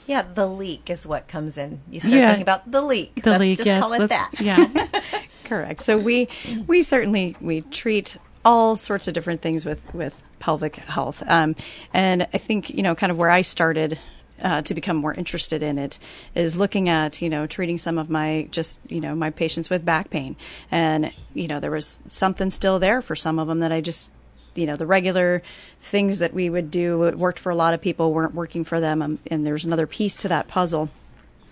Yeah, 0.08 0.24
the 0.36 0.46
leak 0.46 0.90
is 0.92 1.08
what 1.08 1.28
comes 1.28 1.58
in. 1.58 1.82
You 1.90 2.00
start 2.00 2.14
Yeah. 2.14 2.28
thinking 2.28 2.44
about 2.44 2.70
the 2.70 2.82
leak. 2.82 3.24
The 3.24 3.32
Let's 3.32 3.40
leak, 3.40 3.58
just 3.58 3.66
yes, 3.66 3.82
call 3.82 3.94
it 3.94 4.00
let's- 4.02 4.10
that. 4.12 4.32
Yeah, 4.40 4.88
Correct. 5.46 5.82
So 5.82 5.98
we 5.98 6.28
we 6.68 6.82
certainly 6.84 7.36
we 7.42 7.62
treat 7.62 8.18
all 8.44 8.76
sorts 8.76 9.08
of 9.08 9.14
different 9.16 9.42
things 9.42 9.66
with 9.66 9.82
with 9.94 10.22
pelvic 10.40 10.76
health, 10.76 11.24
um, 11.26 11.56
and 11.94 12.28
I 12.34 12.38
think 12.38 12.70
you 12.70 12.84
know 12.84 12.94
kind 12.94 13.12
of 13.12 13.18
where 13.18 13.30
I 13.32 13.42
started. 13.42 13.98
Uh, 14.42 14.62
to 14.62 14.74
become 14.74 14.98
more 14.98 15.14
interested 15.14 15.64
in 15.64 15.78
it 15.78 15.98
is 16.36 16.58
looking 16.58 16.90
at 16.90 17.22
you 17.22 17.30
know 17.30 17.48
treating 17.48 17.78
some 17.78 17.98
of 17.98 18.10
my 18.10 18.50
just 18.52 18.82
you 18.90 19.00
know 19.00 19.16
my 19.16 19.30
patients 19.30 19.70
with 19.70 19.86
back 19.86 20.10
pain. 20.10 20.36
And 20.70 21.14
you 21.34 21.48
know 21.48 21.62
there 21.62 21.72
was 21.72 22.00
something 22.10 22.50
still 22.50 22.78
there 22.78 23.02
for 23.02 23.16
some 23.16 23.40
of 23.40 23.48
them 23.48 23.60
that 23.60 23.72
I 23.72 23.80
just 23.80 24.10
you 24.56 24.66
know 24.66 24.76
the 24.76 24.86
regular 24.86 25.44
things 25.80 26.20
that 26.20 26.34
we 26.34 26.50
would 26.50 26.72
do 26.72 27.12
worked 27.16 27.40
for 27.40 27.50
a 27.50 27.56
lot 27.56 27.74
of 27.74 27.82
people 27.82 28.14
weren't 28.14 28.34
working 28.34 28.64
for 28.64 28.80
them 28.80 29.02
um, 29.02 29.20
and 29.28 29.46
there's 29.46 29.66
another 29.66 29.88
piece 29.88 30.16
to 30.18 30.28
that 30.28 30.48
puzzle 30.48 30.90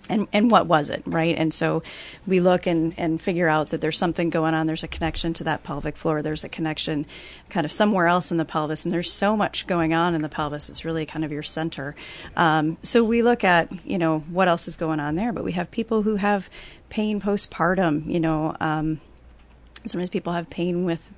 and 0.08 0.28
and 0.32 0.50
what 0.50 0.66
was 0.66 0.90
it 0.90 1.02
right? 1.06 1.36
And 1.36 1.52
so 1.52 1.82
we 2.26 2.40
look 2.40 2.66
and 2.66 2.94
and 2.98 3.20
figure 3.20 3.48
out 3.48 3.70
that 3.70 3.80
there's 3.80 3.98
something 3.98 4.30
going 4.30 4.54
on. 4.54 4.66
There's 4.66 4.84
a 4.84 4.88
connection 4.88 5.32
to 5.34 5.44
that 5.44 5.62
pelvic 5.62 5.96
floor. 5.96 6.22
There's 6.22 6.44
a 6.44 6.48
connection 6.48 7.06
kind 7.48 7.64
of 7.64 7.72
somewhere 7.72 8.06
else 8.06 8.30
in 8.30 8.36
the 8.36 8.44
pelvis. 8.44 8.84
And 8.84 8.92
there's 8.92 9.10
so 9.10 9.36
much 9.36 9.66
going 9.66 9.94
on 9.94 10.14
in 10.14 10.22
the 10.22 10.28
pelvis. 10.28 10.68
It's 10.68 10.84
really 10.84 11.06
kind 11.06 11.24
of 11.24 11.32
your 11.32 11.42
center. 11.42 11.94
Um, 12.36 12.76
so 12.82 13.02
we 13.04 13.22
look 13.22 13.44
at 13.44 13.70
you 13.86 13.98
know 13.98 14.20
what 14.30 14.48
else 14.48 14.68
is 14.68 14.76
going 14.76 15.00
on 15.00 15.14
there. 15.14 15.32
But 15.32 15.44
we 15.44 15.52
have 15.52 15.70
people 15.70 16.02
who 16.02 16.16
have 16.16 16.50
pain 16.90 17.20
postpartum 17.20 18.06
you 18.10 18.20
know 18.20 18.56
um, 18.60 19.00
sometimes 19.86 20.10
people 20.10 20.32
have 20.32 20.50
pain 20.50 20.84
with 20.84 21.10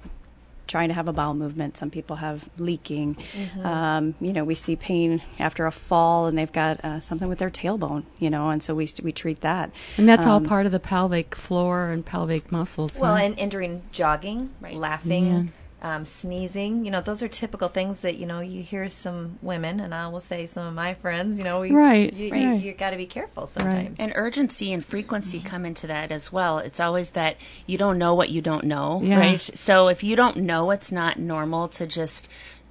trying 0.66 0.88
to 0.88 0.94
have 0.94 1.08
a 1.08 1.12
bowel 1.12 1.34
movement. 1.34 1.76
Some 1.76 1.90
people 1.90 2.16
have 2.16 2.48
leaking. 2.58 3.16
Um, 3.62 4.14
you 4.20 4.32
know, 4.32 4.44
we 4.44 4.54
see 4.54 4.76
pain 4.76 5.22
after 5.38 5.66
a 5.66 5.72
fall, 5.72 6.26
and 6.26 6.36
they've 6.36 6.52
got 6.52 6.84
uh, 6.84 7.00
something 7.00 7.28
with 7.28 7.38
their 7.38 7.50
tailbone. 7.50 8.04
You 8.18 8.30
know, 8.30 8.50
and 8.50 8.62
so 8.62 8.74
we 8.74 8.88
we 9.02 9.12
treat 9.12 9.40
that. 9.42 9.70
And 9.96 10.08
that's 10.08 10.26
all 10.26 10.36
Um, 10.36 10.44
part 10.44 10.66
of 10.66 10.72
the 10.72 10.80
pelvic 10.80 11.34
floor 11.34 11.90
and 11.90 12.04
pelvic 12.04 12.50
muscles. 12.52 12.98
Well, 12.98 13.16
huh? 13.16 13.22
and, 13.22 13.38
and 13.38 13.50
during 13.50 13.82
jogging, 13.92 14.50
laughing, 14.60 15.52
um, 15.82 16.04
sneezing, 16.04 16.84
you 16.84 16.90
know, 16.90 17.00
those 17.00 17.22
are 17.22 17.28
typical 17.28 17.68
things 17.68 18.00
that, 18.00 18.16
you 18.16 18.24
know, 18.26 18.40
you 18.40 18.62
hear 18.62 18.88
some 18.88 19.38
women, 19.42 19.78
and 19.78 19.94
I 19.94 20.08
will 20.08 20.20
say 20.20 20.46
some 20.46 20.66
of 20.66 20.74
my 20.74 20.94
friends, 20.94 21.38
you 21.38 21.44
know, 21.44 21.60
we, 21.60 21.70
Right, 21.70 22.12
you, 22.12 22.30
right. 22.30 22.60
you, 22.60 22.68
you 22.68 22.72
got 22.72 22.90
to 22.90 22.96
be 22.96 23.06
careful 23.06 23.46
sometimes. 23.46 23.96
And 23.98 24.12
urgency 24.14 24.72
and 24.72 24.84
frequency 24.84 25.38
come 25.40 25.66
into 25.66 25.86
that 25.88 26.10
as 26.10 26.32
well. 26.32 26.58
It's 26.58 26.80
always 26.80 27.10
that 27.10 27.36
you 27.66 27.76
don't 27.76 27.98
know 27.98 28.14
what 28.14 28.30
you 28.30 28.40
don't 28.40 28.64
know, 28.64 29.02
Yeah. 29.04 29.18
right? 29.18 29.40
So 29.40 29.88
if 29.88 30.02
you 30.02 30.16
don't 30.16 30.38
know 30.38 30.70
it's 30.70 30.90
not 30.90 31.18
normal 31.18 31.68
to 31.68 31.86
just 31.86 32.28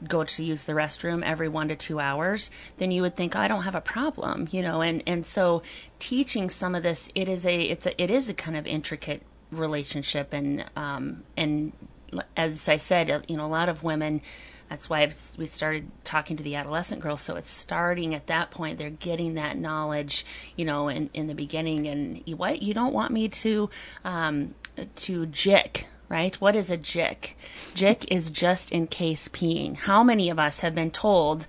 go 0.08 0.24
to 0.26 0.44
use 0.44 0.64
the 0.64 0.74
restroom 0.74 1.24
every 1.24 1.48
one 1.48 1.68
to 1.70 1.76
two 1.76 2.00
hours, 2.00 2.52
then 2.78 2.92
you 2.92 3.02
would 3.04 3.16
think 3.16 3.36
I 3.36 3.48
don't 3.48 3.64
have 3.64 3.76
a 3.76 3.82
problem, 3.82 4.48
you 4.52 4.62
know. 4.62 4.82
And 4.82 5.02
and 5.08 5.26
so 5.26 5.62
teaching 6.00 6.50
some 6.50 6.76
of 6.76 6.84
this, 6.84 7.10
it 7.16 7.30
is 7.30 7.46
a 7.46 7.62
it's 7.62 7.86
a 7.86 8.02
it 8.02 8.12
is 8.12 8.28
a 8.28 8.34
kind 8.34 8.58
of 8.58 8.68
intricate 8.68 9.22
relationship, 9.52 10.34
and 10.34 10.66
um 10.76 11.24
and 11.38 11.72
l- 11.82 11.88
as 12.36 12.68
I 12.70 12.78
said, 12.78 13.10
uh, 13.10 13.22
you 13.28 13.38
know, 13.38 13.46
a 13.46 13.48
lot 13.48 13.70
of 13.70 13.84
women. 13.84 14.22
That's 14.70 14.90
why 14.90 15.08
we 15.38 15.46
started 15.46 15.92
talking 16.04 16.38
to 16.38 16.44
the 16.44 16.56
adolescent 16.56 17.00
girls. 17.00 17.22
So 17.22 17.36
it's 17.36 17.52
starting 17.52 18.16
at 18.16 18.26
that 18.28 18.50
point. 18.50 18.80
They're 18.80 18.90
getting 18.90 19.36
that 19.36 19.58
knowledge, 19.58 20.26
you 20.56 20.66
know, 20.66 20.88
in, 20.88 21.12
in 21.14 21.28
the 21.28 21.36
beginning. 21.36 21.88
And 21.88 22.24
what 22.36 22.64
you 22.64 22.74
don't 22.74 22.94
want 22.94 23.12
me 23.14 23.30
to 23.30 23.70
um, 24.04 24.56
to 24.96 25.28
jick, 25.28 25.88
right? 26.10 26.34
What 26.42 26.56
is 26.56 26.72
a 26.72 26.78
jick? 26.78 27.38
Jick 27.76 28.12
is 28.12 28.32
just 28.32 28.72
in 28.72 28.88
case 28.88 29.28
peeing. 29.28 29.76
How 29.76 30.04
many 30.04 30.32
of 30.32 30.40
us 30.40 30.62
have 30.62 30.74
been 30.74 30.92
told, 30.92 31.46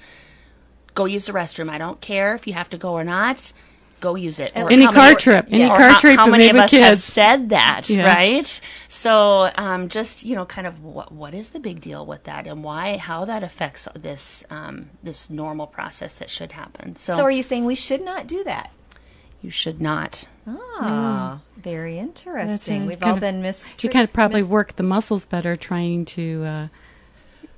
"Go 0.94 1.06
use 1.06 1.24
the 1.24 1.32
restroom"? 1.32 1.70
I 1.70 1.78
don't 1.78 2.02
care 2.02 2.34
if 2.34 2.46
you 2.46 2.52
have 2.52 2.68
to 2.70 2.78
go 2.78 2.92
or 2.92 3.04
not. 3.04 3.52
Go 4.06 4.14
use 4.14 4.38
it. 4.38 4.52
Or 4.54 4.70
Any 4.70 4.84
how 4.84 4.92
car 4.92 5.02
many- 5.02 5.16
trip, 5.16 5.46
any 5.50 5.64
or 5.64 5.68
car 5.76 5.88
how, 5.90 5.98
trip 5.98 6.16
How 6.16 6.26
many 6.28 6.48
of 6.48 6.54
maybe 6.54 6.64
us 6.64 6.70
have 6.88 6.98
said 7.00 7.48
that, 7.48 7.90
Yeah. 7.90 8.06
right? 8.14 8.60
So, 8.86 9.50
um, 9.56 9.88
just 9.88 10.24
you 10.24 10.36
know, 10.36 10.46
kind 10.46 10.64
of 10.68 10.80
what 10.84 11.10
what 11.10 11.34
is 11.34 11.50
the 11.50 11.58
big 11.58 11.80
deal 11.80 12.06
with 12.06 12.22
that, 12.24 12.46
and 12.46 12.62
why, 12.62 12.98
how 12.98 13.24
that 13.24 13.42
affects 13.42 13.88
this 13.98 14.44
um, 14.48 14.90
this 15.02 15.28
normal 15.28 15.66
process 15.66 16.14
that 16.14 16.30
should 16.30 16.52
happen. 16.52 16.94
So, 16.94 17.16
So 17.16 17.24
are 17.24 17.32
you 17.32 17.42
saying 17.42 17.64
we 17.64 17.74
should 17.74 18.00
not 18.02 18.28
do 18.28 18.44
that? 18.44 18.70
you 19.42 19.50
should 19.50 19.80
not. 19.80 20.24
Ah, 20.46 21.40
very 21.56 21.98
interesting. 21.98 22.86
We've 22.86 23.02
all 23.02 23.14
of- 23.14 23.20
been 23.20 23.42
mis. 23.42 23.64
you 23.82 23.90
kind 23.90 24.04
of 24.08 24.12
probably 24.12 24.42
mis- 24.42 24.50
work 24.50 24.76
the 24.76 24.82
muscles 24.84 25.24
better 25.26 25.56
trying 25.56 26.04
to 26.06 26.44
uh, 26.44 26.68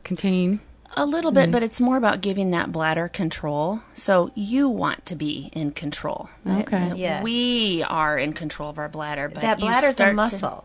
contain. 0.02 0.60
A 0.96 1.06
little 1.06 1.30
bit, 1.30 1.44
mm-hmm. 1.44 1.52
but 1.52 1.62
it's 1.62 1.80
more 1.80 1.96
about 1.96 2.20
giving 2.20 2.50
that 2.50 2.72
bladder 2.72 3.08
control. 3.08 3.82
So 3.94 4.30
you 4.34 4.68
want 4.68 5.06
to 5.06 5.14
be 5.14 5.50
in 5.52 5.72
control. 5.72 6.28
Okay. 6.46 6.92
Yes. 6.96 7.22
We 7.22 7.84
are 7.84 8.18
in 8.18 8.32
control 8.32 8.70
of 8.70 8.78
our 8.78 8.88
bladder, 8.88 9.28
but 9.28 9.42
that 9.42 9.60
you 9.60 9.66
bladder's 9.66 9.90
a 9.90 9.92
start 9.92 10.10
to- 10.10 10.16
muscle. 10.16 10.64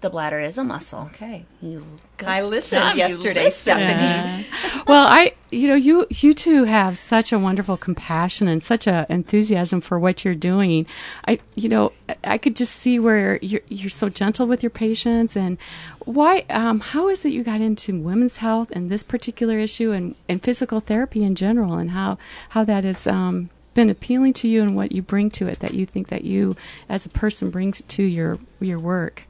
The 0.00 0.10
bladder 0.10 0.40
is 0.40 0.58
a 0.58 0.64
muscle. 0.64 1.10
Okay. 1.14 1.44
You 1.60 1.84
I 2.24 2.42
listened 2.42 2.82
job, 2.82 2.96
yesterday, 2.96 3.44
listened. 3.44 3.98
Stephanie. 3.98 4.46
well, 4.86 5.06
I, 5.08 5.34
you 5.50 5.68
know, 5.68 5.74
you 5.74 6.06
you 6.10 6.34
two 6.34 6.64
have 6.64 6.98
such 6.98 7.32
a 7.32 7.38
wonderful 7.38 7.76
compassion 7.76 8.46
and 8.48 8.62
such 8.62 8.86
a 8.86 9.06
enthusiasm 9.08 9.80
for 9.80 9.98
what 9.98 10.24
you're 10.24 10.34
doing. 10.34 10.86
I, 11.26 11.40
you 11.54 11.68
know, 11.68 11.92
I- 12.08 12.16
I 12.24 12.38
could 12.38 12.54
just 12.56 12.74
see 12.76 12.98
where 12.98 13.38
you're 13.42 13.60
you're 13.68 13.90
so 13.90 14.08
gentle 14.08 14.46
with 14.46 14.62
your 14.62 14.70
patients 14.70 15.36
and 15.36 15.58
why. 16.04 16.44
Um, 16.50 16.80
how 16.80 17.08
is 17.08 17.24
it 17.24 17.30
you 17.32 17.42
got 17.42 17.60
into 17.60 18.00
women's 18.00 18.36
health 18.38 18.70
and 18.72 18.90
this 18.90 19.02
particular 19.02 19.58
issue 19.58 19.92
and 19.92 20.14
and 20.28 20.42
physical 20.42 20.80
therapy 20.80 21.24
in 21.24 21.34
general 21.34 21.74
and 21.74 21.90
how 21.90 22.18
how 22.50 22.64
that 22.64 22.84
has 22.84 23.06
um, 23.06 23.50
been 23.74 23.90
appealing 23.90 24.32
to 24.34 24.48
you 24.48 24.62
and 24.62 24.74
what 24.76 24.92
you 24.92 25.02
bring 25.02 25.30
to 25.30 25.46
it 25.46 25.60
that 25.60 25.74
you 25.74 25.86
think 25.86 26.08
that 26.08 26.24
you 26.24 26.56
as 26.88 27.06
a 27.06 27.08
person 27.08 27.50
brings 27.50 27.82
to 27.88 28.02
your 28.02 28.38
your 28.60 28.78
work. 28.80 29.22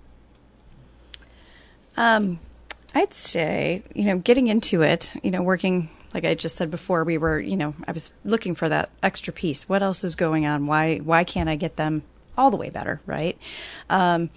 Um, 1.98 2.38
I'd 2.94 3.12
say, 3.12 3.82
you 3.92 4.04
know, 4.04 4.18
getting 4.18 4.46
into 4.46 4.82
it, 4.82 5.14
you 5.24 5.32
know, 5.32 5.42
working, 5.42 5.90
like 6.14 6.24
I 6.24 6.34
just 6.34 6.54
said 6.54 6.70
before, 6.70 7.02
we 7.02 7.18
were, 7.18 7.40
you 7.40 7.56
know, 7.56 7.74
I 7.88 7.92
was 7.92 8.12
looking 8.24 8.54
for 8.54 8.68
that 8.68 8.90
extra 9.02 9.32
piece. 9.32 9.68
What 9.68 9.82
else 9.82 10.04
is 10.04 10.14
going 10.14 10.46
on? 10.46 10.66
Why, 10.66 10.98
why 10.98 11.24
can't 11.24 11.48
I 11.48 11.56
get 11.56 11.76
them 11.76 12.04
all 12.36 12.52
the 12.52 12.56
way 12.56 12.70
better? 12.70 13.00
Right. 13.04 13.36
Um, 13.90 14.30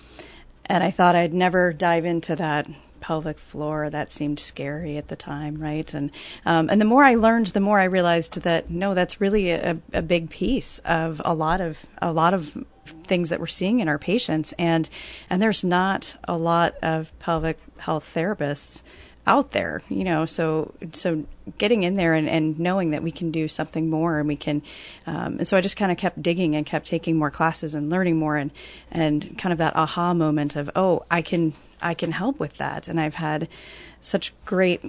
and 0.65 0.83
I 0.83 0.89
thought 0.89 1.15
I'd 1.15 1.35
never 1.35 1.71
dive 1.71 2.03
into 2.03 2.35
that 2.35 2.67
pelvic 2.99 3.37
floor. 3.37 3.91
That 3.91 4.11
seemed 4.11 4.39
scary 4.39 4.97
at 4.97 5.09
the 5.09 5.15
time, 5.15 5.61
right? 5.61 5.93
And 5.93 6.11
um, 6.45 6.69
and 6.69 6.79
the 6.79 6.85
more 6.85 7.03
I 7.03 7.15
learned, 7.15 7.47
the 7.47 7.59
more 7.59 7.79
I 7.79 7.85
realized 7.85 8.41
that 8.41 8.69
no, 8.69 8.93
that's 8.93 9.21
really 9.21 9.51
a, 9.51 9.77
a 9.93 10.01
big 10.01 10.29
piece 10.29 10.79
of 10.79 11.21
a 11.25 11.33
lot 11.33 11.61
of 11.61 11.85
a 12.01 12.11
lot 12.11 12.33
of 12.33 12.57
things 13.05 13.29
that 13.29 13.39
we're 13.39 13.47
seeing 13.47 13.79
in 13.79 13.87
our 13.87 13.99
patients, 13.99 14.53
and 14.53 14.89
and 15.29 15.41
there's 15.41 15.63
not 15.63 16.15
a 16.27 16.37
lot 16.37 16.75
of 16.81 17.17
pelvic 17.19 17.59
health 17.77 18.11
therapists 18.13 18.83
out 19.27 19.51
there 19.51 19.83
you 19.87 20.03
know 20.03 20.25
so 20.25 20.73
so 20.93 21.23
getting 21.59 21.83
in 21.83 21.95
there 21.95 22.15
and, 22.15 22.27
and 22.27 22.59
knowing 22.59 22.89
that 22.89 23.03
we 23.03 23.11
can 23.11 23.29
do 23.29 23.47
something 23.47 23.87
more 23.87 24.17
and 24.17 24.27
we 24.27 24.35
can 24.35 24.63
um, 25.05 25.37
and 25.37 25.47
so 25.47 25.55
i 25.55 25.61
just 25.61 25.77
kind 25.77 25.91
of 25.91 25.97
kept 25.97 26.21
digging 26.23 26.55
and 26.55 26.65
kept 26.65 26.87
taking 26.87 27.15
more 27.15 27.29
classes 27.29 27.75
and 27.75 27.91
learning 27.91 28.17
more 28.17 28.35
and 28.35 28.51
and 28.89 29.37
kind 29.37 29.53
of 29.53 29.59
that 29.59 29.75
aha 29.75 30.11
moment 30.15 30.55
of 30.55 30.71
oh 30.75 31.05
i 31.11 31.21
can 31.21 31.53
i 31.83 31.93
can 31.93 32.11
help 32.11 32.39
with 32.39 32.57
that 32.57 32.87
and 32.87 32.99
i've 32.99 33.13
had 33.13 33.47
such 33.99 34.33
great 34.43 34.83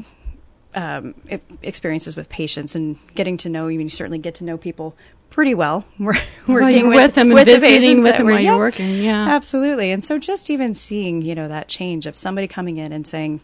um, 0.75 1.15
experiences 1.63 2.17
with 2.17 2.29
patients 2.29 2.75
and 2.75 2.99
getting 3.15 3.37
to 3.39 3.49
know 3.49 3.69
you. 3.69 3.81
You 3.81 3.89
certainly 3.89 4.19
get 4.19 4.37
to 4.37 4.45
know 4.45 4.57
people 4.57 4.97
pretty 5.33 5.55
well. 5.55 5.85
We're 5.99 6.15
working 6.47 6.79
you're 6.79 6.89
with 6.91 7.15
them 7.15 7.31
and 7.31 7.41
the 7.41 7.45
visiting 7.45 7.81
patients 7.81 8.05
with 8.05 8.17
them 8.19 8.27
while 8.27 8.39
you're 8.39 8.57
working, 8.57 9.03
yeah. 9.03 9.29
absolutely. 9.29 9.91
And 9.91 10.05
so 10.05 10.19
just 10.19 10.51
even 10.51 10.75
seeing 10.75 11.23
you 11.23 11.35
know 11.35 11.49
that 11.49 11.69
change 11.69 12.07
of 12.07 12.17
somebody 12.17 12.47
coming 12.47 12.77
in 12.77 12.93
and 12.93 13.07
saying, 13.07 13.41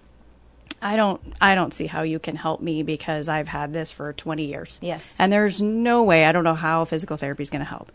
I 0.80 0.96
don't 0.96 1.20
I 1.40 1.54
don't 1.54 1.74
see 1.74 1.86
how 1.86 2.02
you 2.02 2.18
can 2.18 2.36
help 2.36 2.60
me 2.60 2.82
because 2.82 3.28
I've 3.28 3.48
had 3.48 3.72
this 3.72 3.90
for 3.90 4.12
20 4.12 4.44
years. 4.44 4.78
Yes. 4.80 5.16
And 5.18 5.32
there's 5.32 5.60
no 5.60 6.04
way 6.04 6.24
I 6.24 6.32
don't 6.32 6.44
know 6.44 6.54
how 6.54 6.84
physical 6.84 7.16
therapy 7.16 7.42
is 7.42 7.50
going 7.50 7.60
to 7.60 7.68
help. 7.68 7.90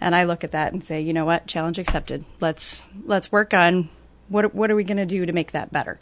And 0.00 0.14
I 0.14 0.24
look 0.24 0.44
at 0.44 0.52
that 0.52 0.72
and 0.72 0.84
say, 0.84 1.00
you 1.00 1.14
know 1.14 1.24
what? 1.24 1.46
Challenge 1.46 1.78
accepted. 1.78 2.24
Let's 2.40 2.82
let's 3.04 3.32
work 3.32 3.54
on 3.54 3.88
what 4.28 4.54
what 4.54 4.70
are 4.70 4.76
we 4.76 4.84
going 4.84 4.96
to 4.98 5.06
do 5.06 5.24
to 5.24 5.32
make 5.32 5.52
that 5.52 5.72
better? 5.72 5.98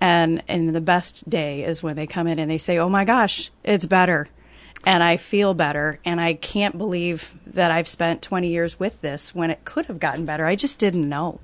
And 0.00 0.42
and 0.46 0.74
the 0.74 0.80
best 0.80 1.28
day 1.28 1.64
is 1.64 1.82
when 1.82 1.96
they 1.96 2.06
come 2.06 2.26
in 2.26 2.38
and 2.38 2.50
they 2.50 2.58
say, 2.58 2.78
"Oh 2.78 2.88
my 2.88 3.04
gosh, 3.04 3.50
it's 3.64 3.86
better." 3.86 4.28
And 4.84 5.02
I 5.02 5.16
feel 5.16 5.54
better, 5.54 6.00
and 6.04 6.20
I 6.20 6.34
can't 6.34 6.76
believe 6.76 7.32
that 7.46 7.70
I've 7.70 7.86
spent 7.86 8.20
20 8.22 8.48
years 8.48 8.80
with 8.80 9.00
this 9.00 9.34
when 9.34 9.50
it 9.50 9.64
could 9.64 9.86
have 9.86 10.00
gotten 10.00 10.24
better. 10.24 10.44
I 10.46 10.56
just 10.56 10.78
didn't 10.78 11.08
know. 11.08 11.40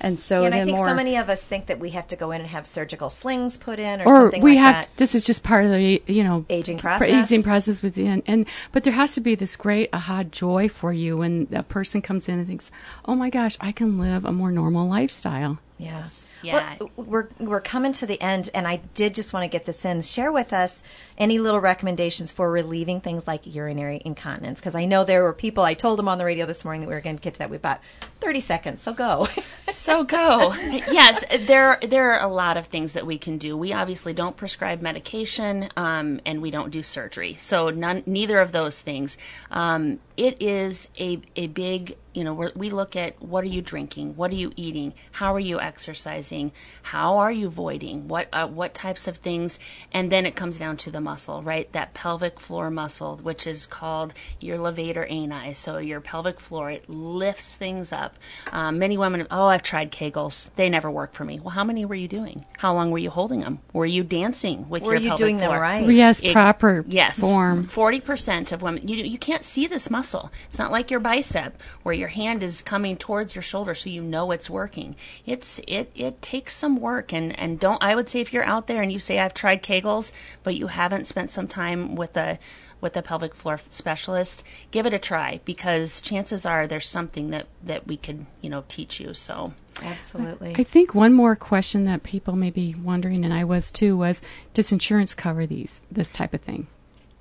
And 0.00 0.20
so 0.20 0.40
Yeah, 0.40 0.46
and 0.46 0.54
I 0.54 0.58
then 0.58 0.66
think 0.66 0.76
more 0.76 0.88
so 0.88 0.94
many 0.94 1.16
of 1.16 1.30
us 1.30 1.42
think 1.42 1.66
that 1.66 1.78
we 1.78 1.90
have 1.90 2.06
to 2.08 2.16
go 2.16 2.30
in 2.32 2.42
and 2.42 2.50
have 2.50 2.66
surgical 2.66 3.08
slings 3.08 3.56
put 3.56 3.78
in 3.78 4.02
or, 4.02 4.06
or 4.06 4.20
something 4.24 4.42
we 4.42 4.50
like 4.56 4.60
have 4.60 4.74
that. 4.84 4.96
this 4.98 5.14
is 5.14 5.24
just 5.24 5.42
part 5.42 5.64
of 5.64 5.70
the 5.70 6.02
you 6.06 6.22
know 6.22 6.44
Aging 6.50 6.78
process. 6.78 7.08
aging 7.26 7.42
process 7.42 7.80
with 7.80 7.94
the 7.94 8.06
and, 8.06 8.22
and 8.26 8.46
but 8.72 8.84
there 8.84 8.92
has 8.92 9.14
to 9.14 9.22
be 9.22 9.34
this 9.34 9.56
great 9.56 9.88
aha 9.94 10.24
joy 10.24 10.68
for 10.68 10.92
you 10.92 11.18
when 11.18 11.48
a 11.52 11.62
person 11.62 12.02
comes 12.02 12.28
in 12.28 12.38
and 12.38 12.46
thinks 12.46 12.70
oh 13.06 13.14
my 13.14 13.30
gosh 13.30 13.56
i 13.60 13.72
can 13.72 13.98
live 13.98 14.26
a 14.26 14.32
more 14.32 14.50
normal 14.50 14.86
lifestyle 14.86 15.58
Yes. 15.78 16.32
Yeah. 16.42 16.76
Well, 16.78 16.90
we're 16.96 17.28
we're 17.40 17.60
coming 17.60 17.92
to 17.94 18.06
the 18.06 18.20
end, 18.20 18.50
and 18.54 18.68
I 18.68 18.76
did 18.94 19.14
just 19.14 19.32
want 19.32 19.44
to 19.44 19.48
get 19.48 19.64
this 19.64 19.84
in. 19.84 20.02
Share 20.02 20.30
with 20.30 20.52
us 20.52 20.82
any 21.16 21.38
little 21.38 21.60
recommendations 21.60 22.32
for 22.32 22.50
relieving 22.50 23.00
things 23.00 23.26
like 23.26 23.42
urinary 23.46 24.02
incontinence, 24.04 24.60
because 24.60 24.74
I 24.74 24.84
know 24.84 25.04
there 25.04 25.22
were 25.22 25.32
people. 25.32 25.64
I 25.64 25.74
told 25.74 25.98
them 25.98 26.08
on 26.08 26.18
the 26.18 26.24
radio 26.24 26.46
this 26.46 26.64
morning 26.64 26.82
that 26.82 26.88
we 26.88 26.94
were 26.94 27.00
going 27.00 27.16
to 27.16 27.22
get 27.22 27.34
to 27.34 27.38
that. 27.38 27.50
We 27.50 27.56
about 27.56 27.80
thirty 28.20 28.40
seconds, 28.40 28.82
so 28.82 28.92
go. 28.92 29.28
So 29.84 30.02
go. 30.02 30.54
yes, 30.64 31.24
there 31.46 31.78
there 31.82 32.12
are 32.12 32.26
a 32.26 32.32
lot 32.32 32.56
of 32.56 32.66
things 32.66 32.94
that 32.94 33.04
we 33.04 33.18
can 33.18 33.36
do. 33.36 33.54
We 33.54 33.74
obviously 33.74 34.14
don't 34.14 34.34
prescribe 34.34 34.80
medication, 34.80 35.68
um, 35.76 36.22
and 36.24 36.40
we 36.40 36.50
don't 36.50 36.70
do 36.70 36.82
surgery. 36.82 37.34
So 37.34 37.68
none, 37.68 38.02
neither 38.06 38.40
of 38.40 38.52
those 38.52 38.80
things. 38.80 39.18
Um, 39.50 39.98
it 40.16 40.40
is 40.40 40.88
a 40.98 41.20
a 41.36 41.48
big. 41.48 41.98
You 42.14 42.22
know, 42.22 42.50
we 42.54 42.70
look 42.70 42.94
at 42.94 43.20
what 43.20 43.42
are 43.42 43.48
you 43.48 43.60
drinking, 43.60 44.14
what 44.14 44.30
are 44.30 44.36
you 44.36 44.52
eating, 44.54 44.94
how 45.10 45.34
are 45.34 45.40
you 45.40 45.60
exercising, 45.60 46.52
how 46.84 47.18
are 47.18 47.32
you 47.32 47.50
voiding, 47.50 48.06
what 48.06 48.28
uh, 48.32 48.46
what 48.46 48.72
types 48.72 49.08
of 49.08 49.18
things, 49.18 49.58
and 49.92 50.12
then 50.12 50.24
it 50.24 50.36
comes 50.36 50.58
down 50.58 50.76
to 50.78 50.90
the 50.92 51.00
muscle, 51.04 51.42
right? 51.42 51.70
That 51.72 51.94
pelvic 51.94 52.40
floor 52.40 52.70
muscle, 52.70 53.18
which 53.22 53.46
is 53.46 53.66
called 53.66 54.14
your 54.40 54.58
levator 54.58 55.08
ani. 55.10 55.54
So 55.54 55.78
your 55.78 56.00
pelvic 56.00 56.40
floor, 56.40 56.70
it 56.70 56.88
lifts 56.90 57.54
things 57.54 57.92
up. 57.92 58.16
Um, 58.52 58.78
many 58.80 58.96
women, 58.98 59.26
oh, 59.30 59.46
I've 59.46 59.62
tried 59.62 59.92
Kegels. 59.92 60.48
They 60.56 60.68
never 60.68 60.90
work 60.90 61.14
for 61.14 61.24
me. 61.24 61.38
Well, 61.40 61.50
how 61.50 61.64
many 61.64 61.84
were 61.84 61.94
you 61.94 62.08
doing? 62.08 62.44
How 62.58 62.74
long 62.74 62.90
were 62.90 62.98
you 62.98 63.10
holding 63.10 63.40
them? 63.40 63.60
Were 63.72 63.86
you 63.86 64.02
dancing 64.02 64.68
with 64.68 64.82
Were 64.82 64.94
your 64.94 65.02
you 65.02 65.08
pelvic 65.10 65.22
doing 65.24 65.36
them 65.38 65.50
floor? 65.50 65.60
right? 65.60 65.88
Yes, 65.88 66.20
It- 66.22 66.32
proper 66.32 66.84
yes, 66.88 67.20
form. 67.20 67.68
Forty 67.68 68.00
percent 68.00 68.50
of 68.52 68.62
women, 68.62 68.88
you 68.88 68.96
you 68.96 69.18
can't 69.18 69.44
see 69.44 69.66
this 69.66 69.90
muscle. 69.90 70.30
It's 70.48 70.58
not 70.58 70.72
like 70.72 70.90
your 70.90 71.00
bicep 71.00 71.60
where 71.82 71.94
your 71.94 72.08
hand 72.08 72.42
is 72.42 72.62
coming 72.62 72.96
towards 72.96 73.34
your 73.34 73.42
shoulder, 73.42 73.74
so 73.74 73.90
you 73.90 74.02
know 74.02 74.30
it's 74.30 74.48
working. 74.48 74.96
It's 75.26 75.60
it 75.68 75.90
it 75.94 76.22
takes 76.22 76.56
some 76.56 76.76
work, 76.80 77.12
and 77.12 77.38
and 77.38 77.60
don't. 77.60 77.82
I 77.82 77.94
would 77.94 78.08
say 78.08 78.20
if 78.20 78.32
you're 78.32 78.44
out 78.44 78.66
there 78.68 78.80
and 78.82 78.90
you 78.92 78.98
say 79.00 79.18
I've 79.18 79.34
tried 79.34 79.62
Kegels, 79.62 80.12
but 80.42 80.54
you 80.54 80.68
haven't 80.68 80.93
spent 81.02 81.30
some 81.30 81.48
time 81.48 81.96
with 81.96 82.16
a 82.16 82.38
with 82.80 82.96
a 82.96 83.02
pelvic 83.02 83.34
floor 83.34 83.58
specialist, 83.70 84.44
give 84.70 84.84
it 84.84 84.92
a 84.92 84.98
try 84.98 85.40
because 85.44 86.00
chances 86.02 86.44
are 86.44 86.66
there's 86.66 86.88
something 86.88 87.30
that 87.30 87.46
that 87.62 87.86
we 87.86 87.96
could 87.96 88.26
you 88.40 88.50
know 88.50 88.64
teach 88.68 89.00
you. 89.00 89.14
So. 89.14 89.54
Absolutely. 89.82 90.54
I 90.56 90.62
think 90.62 90.94
one 90.94 91.12
more 91.12 91.34
question 91.34 91.84
that 91.86 92.04
people 92.04 92.36
may 92.36 92.50
be 92.50 92.76
wondering, 92.80 93.24
and 93.24 93.34
I 93.34 93.42
was 93.42 93.72
too, 93.72 93.96
was 93.96 94.22
does 94.52 94.70
insurance 94.70 95.14
cover 95.14 95.46
these 95.46 95.80
this 95.90 96.10
type 96.10 96.32
of 96.32 96.42
thing? 96.42 96.68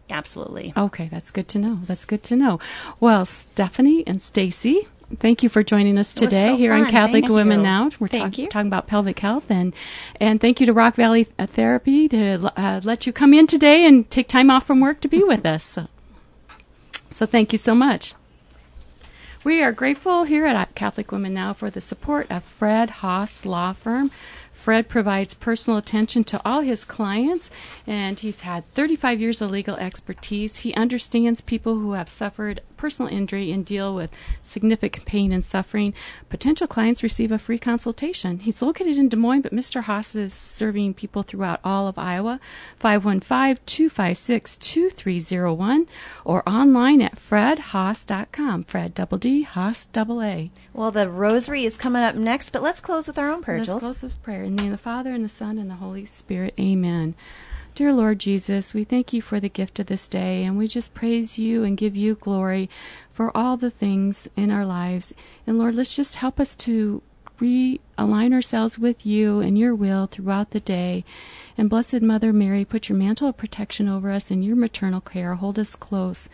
Absolutely. 0.10 0.72
Okay, 0.78 1.10
that's 1.12 1.32
good 1.32 1.48
to 1.50 1.58
know. 1.58 1.80
That's 1.84 2.06
good 2.06 2.22
to 2.24 2.36
know. 2.36 2.60
Well, 3.00 3.26
Stephanie 3.26 4.04
and 4.06 4.22
Stacy, 4.22 4.88
thank 5.20 5.44
you 5.44 5.50
for 5.50 5.64
joining 5.64 5.98
us 5.98 6.14
today 6.14 6.48
so 6.48 6.56
here 6.58 6.74
on. 6.74 6.90
Catholic 6.90 7.24
Thank 7.26 7.34
Women 7.34 7.58
you. 7.60 7.64
Now. 7.64 7.90
We're 8.00 8.08
Thank 8.08 8.24
talk- 8.34 8.38
you. 8.38 8.48
talking 8.48 8.68
about 8.68 8.88
pelvic 8.88 9.20
health, 9.20 9.50
and 9.50 9.74
and 10.20 10.40
thank 10.42 10.60
you 10.60 10.66
to 10.66 10.74
Rock 10.74 10.96
Valley 10.96 11.28
uh, 11.38 11.46
Therapy 11.46 12.08
to 12.10 12.52
uh, 12.58 12.82
let 12.84 13.06
you 13.06 13.14
come 13.14 13.34
in 13.34 13.48
today 13.48 13.86
and 13.86 14.10
take 14.10 14.28
time 14.28 14.50
off 14.50 14.66
from 14.66 14.80
work 14.80 15.02
to 15.02 15.08
be 15.08 15.24
with 15.24 15.46
us. 15.46 15.64
So, 15.64 15.88
so 17.12 17.26
thank 17.26 17.52
you 17.52 17.58
so 17.60 17.76
much. 17.76 18.14
We 19.44 19.62
are 19.62 19.74
grateful 19.74 20.24
here 20.24 20.46
at 20.46 20.74
Catholic 20.74 21.12
Women 21.12 21.34
Now 21.34 21.54
for 21.54 21.70
the 21.70 21.82
support 21.82 22.28
of 22.32 22.44
Fred 22.44 22.90
Haas 22.90 23.46
Law 23.46 23.74
Firm. 23.74 24.10
Fred 24.64 24.88
provides 24.88 25.34
personal 25.34 25.78
attention 25.78 26.24
to 26.24 26.42
all 26.46 26.62
his 26.62 26.86
clients, 26.86 27.52
and 27.86 28.18
he's 28.18 28.40
had 28.40 28.66
35 28.74 29.20
years 29.20 29.42
of 29.42 29.52
legal 29.52 29.76
expertise. 29.76 30.60
He 30.60 30.74
understands 30.74 31.42
people 31.42 31.80
who 31.80 31.92
have 31.92 32.10
suffered 32.10 32.62
personal 32.84 33.12
injury 33.14 33.50
and 33.50 33.66
deal 33.66 33.96
with 33.96 34.10
significant 34.42 35.06
pain 35.06 35.32
and 35.32 35.46
suffering. 35.46 35.94
Potential 36.28 36.68
clients 36.68 37.02
receive 37.02 37.32
a 37.32 37.40
free 37.40 37.58
consultation. 37.58 38.40
He's 38.40 38.62
located 38.62 38.98
in 38.98 39.08
Des 39.08 39.16
Moines, 39.16 39.42
but 39.42 39.54
Mr. 39.54 39.84
Haas 39.84 40.16
is 40.16 40.34
serving 40.34 40.94
people 40.96 41.24
throughout 41.24 41.62
all 41.64 41.88
of 41.88 41.98
Iowa. 41.98 42.42
515 42.80 43.64
256 43.66 44.58
2301 44.58 45.88
or 46.26 46.48
online 46.48 47.02
at 47.02 47.16
fredhaas.com. 47.18 48.64
Fred 48.66 48.94
double 48.94 49.18
D, 49.18 49.44
Haas 49.44 49.86
double 49.88 50.22
A. 50.22 50.52
well, 50.74 50.92
the 50.92 51.10
rosary 51.10 51.64
is 51.64 51.78
coming 51.78 52.04
up 52.04 52.16
next, 52.16 52.50
but 52.52 52.62
let's 52.62 52.82
close 52.82 53.08
with 53.08 53.18
our 53.18 53.32
own 53.32 53.42
prayer. 53.42 53.60
Let's 53.60 53.70
Jules. 53.70 53.80
close 53.80 54.04
with 54.04 54.22
prayer. 54.24 54.46
In 54.54 54.58
the 54.58 54.64
name 54.66 54.74
of 54.74 54.78
the 54.78 54.84
Father, 54.84 55.12
and 55.12 55.26
the 55.26 55.30
Son, 55.30 55.58
and 55.58 55.68
the 55.68 55.78
Holy 55.78 56.06
Spirit. 56.06 56.54
Amen. 56.60 57.16
Dear 57.74 57.92
Lord 57.92 58.20
Jesus, 58.20 58.72
we 58.72 58.84
thank 58.84 59.12
you 59.12 59.20
for 59.20 59.40
the 59.40 59.50
gift 59.50 59.80
of 59.80 59.88
this 59.88 60.08
day, 60.08 60.44
and 60.44 60.60
we 60.60 60.68
just 60.68 60.94
praise 60.94 61.40
you 61.40 61.64
and 61.64 61.76
give 61.76 61.96
you 61.96 62.14
glory 62.14 62.70
for 63.12 63.36
all 63.36 63.58
the 63.58 63.72
things 63.72 64.28
in 64.36 64.52
our 64.52 64.64
lives. 64.64 65.12
And 65.48 65.58
Lord, 65.58 65.74
let's 65.74 65.96
just 65.96 66.18
help 66.18 66.40
us 66.40 66.56
to 66.58 67.02
realign 67.42 68.32
ourselves 68.32 68.78
with 68.78 69.08
you 69.08 69.40
and 69.40 69.58
your 69.58 69.74
will 69.74 70.06
throughout 70.06 70.52
the 70.52 70.60
day. 70.60 71.04
And 71.58 71.68
Blessed 71.68 72.04
Mother 72.04 72.32
Mary, 72.32 72.64
put 72.64 72.90
your 72.90 72.98
mantle 73.00 73.30
of 73.30 73.38
protection 73.38 73.90
over 73.90 74.12
us 74.12 74.30
and 74.30 74.46
your 74.46 74.56
maternal 74.56 75.02
care. 75.02 75.34
Hold 75.34 75.58
us 75.58 75.76
close, 75.76 76.30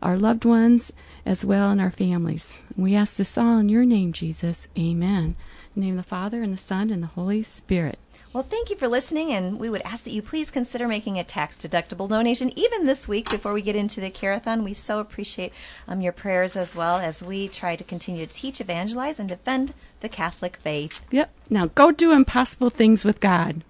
our 0.00 0.16
loved 0.16 0.44
ones 0.44 0.92
as 1.26 1.44
well, 1.44 1.72
and 1.72 1.80
our 1.80 1.90
families. 1.90 2.60
We 2.76 2.94
ask 2.94 3.16
this 3.16 3.36
all 3.36 3.58
in 3.58 3.68
your 3.68 3.84
name, 3.84 4.12
Jesus. 4.12 4.68
Amen. 4.78 5.34
In 5.74 5.80
the 5.80 5.86
name 5.86 5.98
of 5.98 6.04
the 6.04 6.08
Father, 6.08 6.42
and 6.42 6.52
the 6.52 6.58
Son, 6.58 6.90
and 6.90 7.02
the 7.02 7.08
Holy 7.08 7.42
Spirit. 7.42 7.98
Well, 8.32 8.42
thank 8.44 8.70
you 8.70 8.76
for 8.76 8.88
listening, 8.88 9.32
and 9.32 9.58
we 9.60 9.68
would 9.68 9.82
ask 9.82 10.04
that 10.04 10.12
you 10.12 10.22
please 10.22 10.50
consider 10.50 10.88
making 10.88 11.18
a 11.18 11.24
tax 11.24 11.56
deductible 11.56 12.08
donation 12.08 12.56
even 12.56 12.84
this 12.84 13.06
week 13.06 13.30
before 13.30 13.52
we 13.52 13.62
get 13.62 13.76
into 13.76 14.00
the 14.00 14.10
Carathon. 14.10 14.64
We 14.64 14.74
so 14.74 14.98
appreciate 14.98 15.52
um, 15.86 16.00
your 16.00 16.12
prayers 16.12 16.56
as 16.56 16.74
well 16.74 16.98
as 16.98 17.22
we 17.22 17.48
try 17.48 17.76
to 17.76 17.84
continue 17.84 18.26
to 18.26 18.32
teach, 18.32 18.60
evangelize, 18.60 19.20
and 19.20 19.28
defend 19.28 19.74
the 20.00 20.08
Catholic 20.08 20.56
faith. 20.56 21.00
Yep. 21.10 21.30
Now 21.50 21.66
go 21.66 21.90
do 21.90 22.12
impossible 22.12 22.70
things 22.70 23.04
with 23.04 23.20
God. 23.20 23.64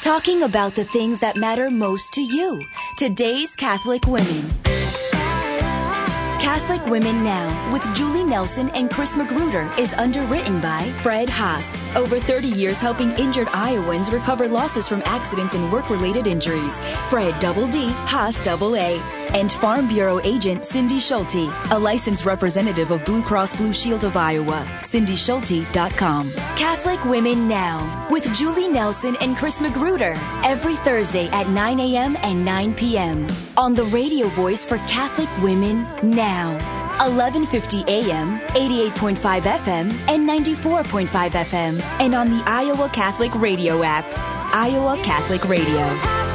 Talking 0.00 0.42
about 0.42 0.74
the 0.74 0.84
things 0.84 1.20
that 1.20 1.36
matter 1.36 1.70
most 1.70 2.12
to 2.12 2.20
you. 2.20 2.64
Today's 2.96 3.56
Catholic 3.56 4.06
Women. 4.06 4.50
Catholic 6.40 6.84
Women 6.86 7.24
Now 7.24 7.72
with 7.72 7.82
Julie 7.94 8.24
Nelson 8.24 8.70
and 8.70 8.90
Chris 8.90 9.16
Magruder 9.16 9.70
is 9.78 9.92
underwritten 9.94 10.60
by 10.60 10.84
Fred 11.02 11.28
Haas. 11.28 11.66
Over 11.96 12.20
30 12.20 12.48
years 12.48 12.78
helping 12.78 13.10
injured 13.12 13.48
Iowans 13.52 14.10
recover 14.10 14.46
losses 14.48 14.86
from 14.88 15.02
accidents 15.04 15.54
and 15.54 15.70
work 15.72 15.90
related 15.90 16.26
injuries. 16.26 16.78
Fred 17.10 17.38
Double 17.40 17.66
D, 17.66 17.88
Haas 18.06 18.40
Double 18.42 18.76
A. 18.76 19.00
And 19.34 19.52
Farm 19.52 19.88
Bureau 19.88 20.20
agent 20.24 20.64
Cindy 20.64 20.98
Schulte, 20.98 21.50
a 21.70 21.78
licensed 21.78 22.24
representative 22.24 22.90
of 22.92 23.04
Blue 23.04 23.22
Cross 23.22 23.56
Blue 23.56 23.74
Shield 23.74 24.04
of 24.04 24.16
Iowa. 24.16 24.66
CindySchulte.com. 24.82 26.30
Catholic 26.56 27.04
Women 27.04 27.46
Now 27.46 28.06
with 28.10 28.32
Julie 28.34 28.68
Nelson 28.68 29.16
and 29.20 29.36
Chris 29.36 29.60
Magruder 29.60 30.14
every 30.44 30.76
Thursday 30.76 31.28
at 31.28 31.48
9 31.50 31.80
a.m. 31.80 32.16
and 32.22 32.42
9 32.42 32.74
p.m. 32.74 33.26
on 33.58 33.74
the 33.74 33.84
radio 33.84 34.28
voice 34.28 34.64
for 34.64 34.78
Catholic 34.88 35.28
Women 35.42 35.86
Now. 36.28 36.50
1150 36.98 37.84
AM, 37.88 38.38
88.5 38.50 39.42
FM, 39.42 39.86
and 40.08 40.28
94.5 40.28 41.08
FM, 41.30 41.80
and 42.00 42.14
on 42.14 42.28
the 42.28 42.42
Iowa 42.44 42.90
Catholic 42.90 43.32
Radio 43.36 43.82
app. 43.82 44.04
Iowa 44.52 45.00
Catholic 45.02 45.44
Radio. 45.48 46.27